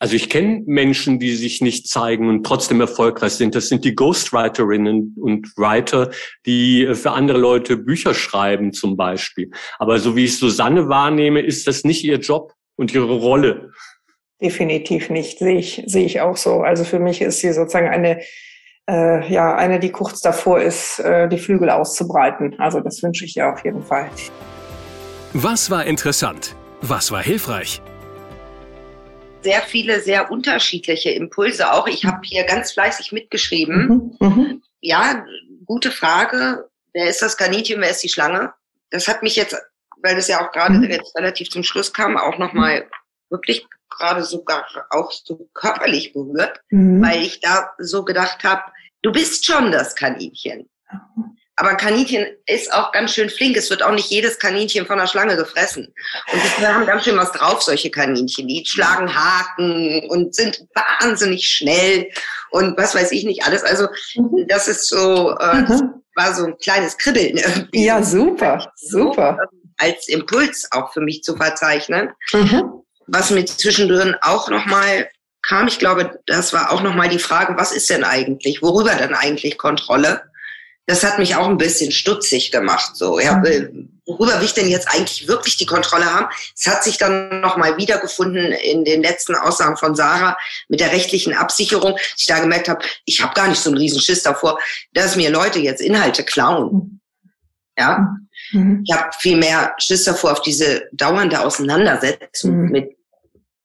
Also 0.00 0.14
ich 0.14 0.30
kenne 0.30 0.62
Menschen, 0.66 1.18
die 1.18 1.34
sich 1.34 1.60
nicht 1.60 1.88
zeigen 1.88 2.28
und 2.28 2.44
trotzdem 2.46 2.80
erfolgreich 2.80 3.32
sind. 3.32 3.54
Das 3.54 3.68
sind 3.68 3.84
die 3.84 3.96
Ghostwriterinnen 3.96 5.16
und 5.20 5.56
Writer, 5.56 6.10
die 6.46 6.88
für 6.94 7.10
andere 7.12 7.38
Leute 7.38 7.76
Bücher 7.76 8.14
schreiben 8.14 8.72
zum 8.72 8.96
Beispiel. 8.96 9.50
Aber 9.78 9.98
so 9.98 10.14
wie 10.14 10.24
ich 10.24 10.38
Susanne 10.38 10.88
wahrnehme, 10.88 11.40
ist 11.40 11.66
das 11.66 11.82
nicht 11.82 12.04
ihr 12.04 12.18
Job 12.18 12.52
und 12.76 12.94
ihre 12.94 13.12
Rolle. 13.12 13.72
Definitiv 14.40 15.10
nicht, 15.10 15.40
sehe 15.40 15.58
ich, 15.58 15.82
sehe 15.86 16.06
ich 16.06 16.20
auch 16.20 16.36
so. 16.36 16.60
Also 16.60 16.84
für 16.84 17.00
mich 17.00 17.20
ist 17.20 17.40
sie 17.40 17.52
sozusagen 17.52 17.88
eine, 17.88 18.20
äh, 18.88 19.32
ja, 19.32 19.56
eine, 19.56 19.80
die 19.80 19.90
kurz 19.90 20.20
davor 20.20 20.60
ist, 20.60 21.00
äh, 21.00 21.28
die 21.28 21.38
Flügel 21.38 21.70
auszubreiten. 21.70 22.54
Also 22.60 22.78
das 22.78 23.02
wünsche 23.02 23.24
ich 23.24 23.36
ihr 23.36 23.52
auf 23.52 23.64
jeden 23.64 23.82
Fall. 23.82 24.08
Was 25.32 25.72
war 25.72 25.84
interessant? 25.84 26.54
Was 26.82 27.10
war 27.10 27.20
hilfreich? 27.20 27.82
Sehr 29.42 29.62
viele, 29.62 30.00
sehr 30.00 30.30
unterschiedliche 30.30 31.10
Impulse 31.10 31.72
auch. 31.72 31.86
Ich 31.86 32.04
habe 32.04 32.20
hier 32.22 32.44
ganz 32.44 32.72
fleißig 32.72 33.12
mitgeschrieben. 33.12 34.16
Mhm. 34.18 34.26
Mhm. 34.26 34.62
Ja, 34.80 35.24
gute 35.64 35.90
Frage. 35.90 36.68
Wer 36.92 37.08
ist 37.08 37.22
das 37.22 37.36
Kaninchen, 37.36 37.80
wer 37.80 37.90
ist 37.90 38.02
die 38.02 38.08
Schlange? 38.08 38.52
Das 38.90 39.06
hat 39.06 39.22
mich 39.22 39.36
jetzt, 39.36 39.56
weil 40.02 40.16
das 40.16 40.28
ja 40.28 40.44
auch 40.44 40.52
gerade 40.52 40.74
mhm. 40.74 40.90
jetzt 40.90 41.16
relativ 41.16 41.50
zum 41.50 41.62
Schluss 41.62 41.92
kam, 41.92 42.16
auch 42.16 42.38
nochmal 42.38 42.88
wirklich 43.30 43.66
gerade 43.90 44.24
sogar 44.24 44.66
auch 44.90 45.12
so 45.12 45.48
körperlich 45.54 46.12
berührt, 46.12 46.60
mhm. 46.70 47.02
weil 47.02 47.22
ich 47.22 47.40
da 47.40 47.72
so 47.78 48.04
gedacht 48.04 48.44
habe, 48.44 48.62
du 49.02 49.12
bist 49.12 49.46
schon 49.46 49.70
das 49.70 49.94
Kaninchen. 49.94 50.68
Aber 51.60 51.74
Kaninchen 51.74 52.24
ist 52.46 52.72
auch 52.72 52.92
ganz 52.92 53.14
schön 53.14 53.28
flink. 53.28 53.56
Es 53.56 53.68
wird 53.68 53.82
auch 53.82 53.90
nicht 53.90 54.08
jedes 54.10 54.38
Kaninchen 54.38 54.86
von 54.86 54.96
der 54.96 55.08
Schlange 55.08 55.36
gefressen. 55.36 55.92
Und 56.32 56.40
die 56.56 56.64
haben 56.64 56.86
ganz 56.86 57.02
schön 57.02 57.16
was 57.16 57.32
drauf, 57.32 57.62
solche 57.62 57.90
Kaninchen. 57.90 58.46
Die 58.46 58.64
schlagen 58.64 59.12
Haken 59.12 60.08
und 60.08 60.36
sind 60.36 60.64
wahnsinnig 60.74 61.48
schnell 61.48 62.12
und 62.50 62.78
was 62.78 62.94
weiß 62.94 63.10
ich 63.10 63.24
nicht 63.24 63.44
alles. 63.44 63.64
Also 63.64 63.88
mhm. 64.14 64.46
das 64.46 64.68
ist 64.68 64.88
so, 64.88 65.36
äh, 65.36 65.62
mhm. 65.62 65.94
war 66.14 66.32
so 66.32 66.44
ein 66.44 66.56
kleines 66.58 66.96
Kribbeln 66.96 67.36
irgendwie. 67.36 67.86
Ja, 67.86 68.04
super, 68.04 68.72
super. 68.76 69.36
Als 69.78 70.06
Impuls 70.06 70.68
auch 70.70 70.92
für 70.92 71.00
mich 71.00 71.24
zu 71.24 71.34
verzeichnen. 71.36 72.10
Mhm. 72.32 72.84
Was 73.08 73.30
mir 73.30 73.44
zwischendrin 73.44 74.14
auch 74.20 74.48
nochmal 74.48 75.08
kam, 75.42 75.66
ich 75.66 75.80
glaube, 75.80 76.20
das 76.26 76.52
war 76.52 76.70
auch 76.70 76.82
nochmal 76.82 77.08
die 77.08 77.18
Frage, 77.18 77.56
was 77.56 77.72
ist 77.72 77.90
denn 77.90 78.04
eigentlich, 78.04 78.62
worüber 78.62 78.94
denn 78.94 79.14
eigentlich 79.14 79.58
Kontrolle? 79.58 80.22
Das 80.88 81.04
hat 81.04 81.18
mich 81.18 81.36
auch 81.36 81.46
ein 81.46 81.58
bisschen 81.58 81.92
stutzig 81.92 82.50
gemacht. 82.50 82.96
So, 82.96 83.20
ja, 83.20 83.36
mhm. 83.36 84.00
worüber 84.06 84.38
will 84.38 84.46
ich 84.46 84.54
denn 84.54 84.68
jetzt 84.68 84.88
eigentlich 84.88 85.28
wirklich 85.28 85.58
die 85.58 85.66
Kontrolle 85.66 86.06
haben? 86.06 86.28
Es 86.56 86.66
hat 86.66 86.82
sich 86.82 86.96
dann 86.96 87.42
nochmal 87.42 87.76
wiedergefunden 87.76 88.52
in 88.52 88.86
den 88.86 89.02
letzten 89.02 89.34
Aussagen 89.34 89.76
von 89.76 89.94
Sarah 89.94 90.38
mit 90.68 90.80
der 90.80 90.90
rechtlichen 90.90 91.34
Absicherung, 91.34 91.92
dass 91.92 92.14
ich 92.16 92.26
da 92.26 92.40
gemerkt 92.40 92.70
habe, 92.70 92.82
ich 93.04 93.22
habe 93.22 93.34
gar 93.34 93.48
nicht 93.48 93.60
so 93.60 93.68
einen 93.68 93.76
riesen 93.76 94.00
Schiss 94.00 94.22
davor, 94.22 94.58
dass 94.94 95.14
mir 95.14 95.28
Leute 95.30 95.58
jetzt 95.58 95.82
Inhalte 95.82 96.24
klauen. 96.24 97.02
Ja, 97.78 98.16
mhm. 98.52 98.82
ich 98.86 98.96
habe 98.96 99.10
viel 99.20 99.36
mehr 99.36 99.74
Schiss 99.76 100.04
davor 100.04 100.32
auf 100.32 100.40
diese 100.40 100.88
dauernde 100.92 101.38
Auseinandersetzung 101.38 102.62
mhm. 102.62 102.70
mit 102.70 102.96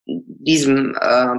diesem 0.05 0.93
äh, 0.99 1.35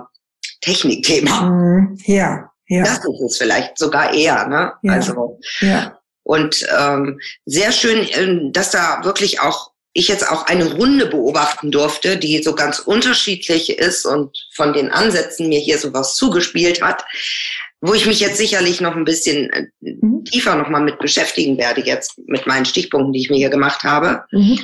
Technikthema. 0.63 1.43
Mhm. 1.43 1.99
Ja. 2.07 2.54
Ja. 2.69 2.83
Das 2.83 2.99
ist 2.99 3.21
es 3.21 3.39
vielleicht 3.39 3.79
sogar 3.79 4.13
eher. 4.13 4.47
Ne? 4.47 4.73
Ja. 4.83 4.93
Also, 4.93 5.39
ja. 5.61 5.99
Und 6.23 6.67
ähm, 6.79 7.21
sehr 7.45 7.73
schön, 7.73 8.07
ähm, 8.13 8.53
dass 8.53 8.71
da 8.71 9.05
wirklich 9.05 9.41
auch 9.41 9.73
ich 9.95 10.09
jetzt 10.09 10.29
auch 10.29 10.47
eine 10.47 10.75
Runde 10.75 11.07
beobachten 11.07 11.71
durfte, 11.71 12.17
die 12.17 12.43
so 12.43 12.55
ganz 12.55 12.81
unterschiedlich 12.81 13.79
ist 13.79 14.05
und 14.05 14.37
von 14.53 14.73
den 14.73 14.91
Ansätzen 14.91 15.49
mir 15.49 15.61
hier 15.61 15.79
sowas 15.79 16.17
zugespielt 16.17 16.83
hat, 16.83 17.05
wo 17.81 17.95
ich 17.95 18.05
mich 18.07 18.19
jetzt 18.19 18.39
sicherlich 18.39 18.81
noch 18.81 18.97
ein 18.97 19.05
bisschen 19.05 19.51
äh, 19.51 19.67
mhm. 19.81 20.25
tiefer 20.25 20.57
nochmal 20.57 20.83
mit 20.83 20.99
beschäftigen 20.99 21.59
werde, 21.59 21.83
jetzt 21.83 22.19
mit 22.27 22.47
meinen 22.47 22.65
Stichpunkten, 22.65 23.13
die 23.13 23.21
ich 23.21 23.31
mir 23.31 23.37
hier 23.37 23.51
gemacht 23.51 23.85
habe. 23.85 24.25
Mhm. 24.33 24.59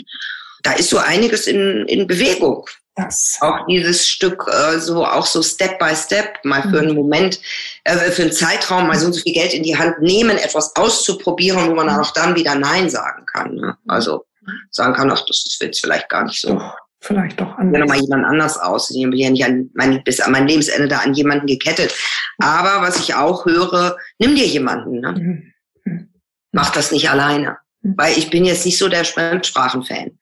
Da 0.62 0.72
ist 0.72 0.90
so 0.90 0.98
einiges 0.98 1.46
in, 1.46 1.86
in 1.86 2.06
Bewegung. 2.06 2.66
Das. 2.96 3.38
Auch 3.40 3.66
dieses 3.66 4.06
Stück 4.06 4.46
äh, 4.48 4.78
so 4.78 5.06
auch 5.06 5.24
so 5.24 5.42
Step 5.42 5.78
by 5.78 5.94
Step 5.94 6.44
mal 6.44 6.62
für 6.62 6.80
einen 6.80 6.90
mhm. 6.90 6.96
Moment, 6.96 7.40
äh, 7.84 7.96
für 8.10 8.22
einen 8.22 8.32
Zeitraum 8.32 8.88
mal 8.88 8.98
so 8.98 9.06
und 9.06 9.12
so 9.12 9.20
viel 9.20 9.32
Geld 9.32 9.54
in 9.54 9.62
die 9.62 9.78
Hand 9.78 10.00
nehmen, 10.00 10.36
etwas 10.36 10.74
auszuprobieren, 10.74 11.68
wo 11.68 11.74
man 11.74 11.86
mhm. 11.86 12.00
auch 12.00 12.10
dann 12.12 12.34
wieder 12.34 12.56
Nein 12.56 12.90
sagen 12.90 13.24
kann. 13.26 13.54
Ne? 13.54 13.76
Mhm. 13.84 13.90
Also 13.90 14.24
sagen 14.70 14.94
kann, 14.94 15.10
ach, 15.10 15.24
das 15.26 15.44
ist 15.46 15.58
jetzt 15.62 15.80
vielleicht 15.80 16.08
gar 16.08 16.24
nicht 16.24 16.40
so. 16.40 16.54
Doch, 16.54 16.76
vielleicht 17.00 17.40
doch 17.40 17.56
anders. 17.56 17.78
Ja, 17.78 17.86
nochmal 17.86 18.00
jemand 18.00 18.24
anders 18.26 18.58
aus. 18.58 18.90
Ich 18.90 19.00
bin 19.02 19.12
ja 19.12 19.30
nicht 19.30 19.44
an 19.44 19.70
mein, 19.74 20.02
bis 20.02 20.20
an 20.20 20.32
mein 20.32 20.48
Lebensende 20.48 20.88
da 20.88 20.98
an 20.98 21.14
jemanden 21.14 21.46
gekettet. 21.46 21.94
Aber 22.38 22.82
was 22.82 22.98
ich 22.98 23.14
auch 23.14 23.46
höre, 23.46 23.96
nimm 24.18 24.34
dir 24.34 24.46
jemanden. 24.46 25.00
Ne? 25.00 25.12
Mhm. 25.12 26.08
Mach 26.52 26.70
das 26.70 26.90
nicht 26.90 27.08
alleine. 27.08 27.58
Weil 27.82 28.18
ich 28.18 28.30
bin 28.30 28.44
jetzt 28.44 28.66
nicht 28.66 28.78
so 28.78 28.88
der 28.88 29.04
Fremdsprachenfan. 29.04 30.18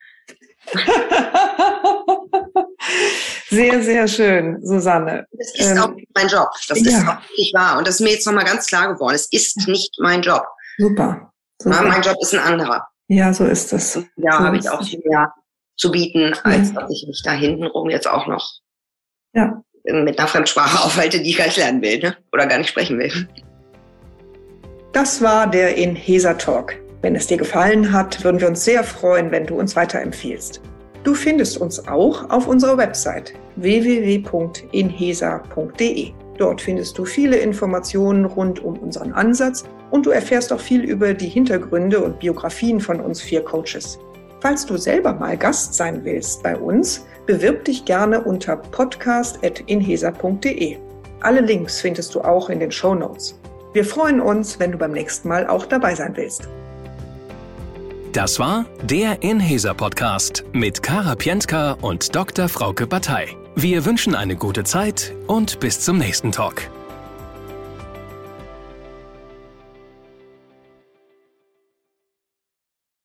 Sehr, 3.51 3.83
sehr 3.83 4.07
schön, 4.07 4.63
Susanne. 4.63 5.27
Das 5.33 5.55
ist 5.55 5.71
ähm, 5.71 5.79
auch 5.79 5.95
nicht 5.95 6.09
mein 6.15 6.29
Job. 6.29 6.49
Das 6.69 6.81
ja. 6.81 6.99
ist 6.99 7.09
auch 7.09 7.21
nicht 7.37 7.55
wahr. 7.55 7.79
Und 7.79 7.87
das 7.87 7.95
ist 7.95 8.01
mir 8.03 8.11
jetzt 8.11 8.27
nochmal 8.27 8.45
ganz 8.45 8.67
klar 8.67 8.93
geworden. 8.93 9.15
Es 9.15 9.27
ist 9.33 9.67
nicht 9.67 9.97
mein 10.01 10.21
Job. 10.21 10.45
Super. 10.77 11.33
Super. 11.61 11.83
Mein 11.83 12.03
Job 12.03 12.17
ist 12.21 12.35
ein 12.35 12.41
anderer. 12.41 12.87
Ja, 13.09 13.33
so 13.33 13.47
ist 13.47 13.73
es. 13.73 13.95
Ja, 14.17 14.33
so 14.33 14.39
habe 14.41 14.59
ich 14.59 14.69
auch 14.69 14.85
viel 14.85 15.01
mehr 15.05 15.33
zu 15.77 15.91
bieten, 15.91 16.35
als 16.43 16.75
dass 16.75 16.91
ich 16.91 17.07
mich 17.09 17.23
da 17.25 17.33
hintenrum 17.33 17.89
jetzt 17.89 18.07
auch 18.07 18.27
noch 18.27 18.53
ja. 19.33 19.63
mit 19.85 20.19
einer 20.19 20.29
Fremdsprache 20.29 20.85
aufhalte, 20.85 21.21
die 21.21 21.31
ich 21.31 21.39
gar 21.39 21.47
nicht 21.47 21.57
lernen 21.57 21.81
will 21.81 22.01
ne? 22.01 22.17
oder 22.33 22.47
gar 22.47 22.59
nicht 22.59 22.69
sprechen 22.69 22.99
will. 22.99 23.29
Das 24.93 25.23
war 25.23 25.47
der 25.47 25.77
Inhesa 25.77 26.35
Talk. 26.35 26.77
Wenn 27.01 27.15
es 27.15 27.29
dir 27.29 27.39
gefallen 27.39 27.93
hat, 27.93 28.25
würden 28.25 28.41
wir 28.41 28.49
uns 28.49 28.65
sehr 28.65 28.85
freuen, 28.85 29.31
wenn 29.31 29.47
du 29.47 29.59
uns 29.59 29.75
weiterempfiehlst. 29.75 30.61
Du 31.05 31.15
findest 31.15 31.59
uns 31.59 31.87
auch 31.89 32.29
auf 32.31 32.49
unserer 32.49 32.77
Website 32.77 33.35
www.inhesa.de. 33.57 36.13
Dort 36.39 36.61
findest 36.61 36.99
du 36.99 37.05
viele 37.05 37.37
Informationen 37.37 38.25
rund 38.25 38.65
um 38.65 38.77
unseren 38.79 39.13
Ansatz 39.13 39.65
und 39.91 40.07
du 40.07 40.11
erfährst 40.11 40.53
auch 40.53 40.61
viel 40.61 40.85
über 40.85 41.15
die 41.15 41.29
Hintergründe 41.29 42.01
und 42.01 42.21
Biografien 42.21 42.79
von 42.81 43.01
uns 43.01 43.21
vier 43.21 43.43
Coaches. 43.43 43.99
Falls 44.41 44.65
du 44.67 44.77
selber 44.77 45.13
mal 45.13 45.37
Gast 45.37 45.75
sein 45.75 46.05
willst 46.05 46.45
bei 46.45 46.57
uns, 46.57 47.05
bewirb 47.27 47.65
dich 47.65 47.85
gerne 47.85 48.23
unter 48.23 48.57
podcast.inhesa.de. 48.57 50.77
Alle 51.21 51.41
Links 51.41 51.81
findest 51.81 52.15
du 52.15 52.21
auch 52.21 52.49
in 52.49 52.61
den 52.61 52.71
Show 52.71 52.95
Notes. 52.95 53.37
Wir 53.73 53.85
freuen 53.85 54.21
uns, 54.21 54.61
wenn 54.61 54.71
du 54.73 54.79
beim 54.79 54.93
nächsten 54.93 55.29
Mal 55.29 55.49
auch 55.49 55.67
dabei 55.67 55.97
sein 55.97 56.17
willst. 56.17 56.49
Das 58.13 58.39
war 58.39 58.65
der 58.83 59.23
Inhesa 59.23 59.75
Podcast 59.75 60.45
mit 60.53 60.83
Kara 60.83 61.15
Pientka 61.15 61.73
und 61.73 62.15
Dr. 62.15 62.49
Frauke 62.49 62.87
Batei. 62.87 63.37
Wir 63.55 63.85
wünschen 63.85 64.15
eine 64.15 64.35
gute 64.35 64.65
Zeit 64.65 65.15
und 65.27 65.61
bis 65.61 65.81
zum 65.81 65.99
nächsten 65.99 66.33
Talk. 66.33 66.71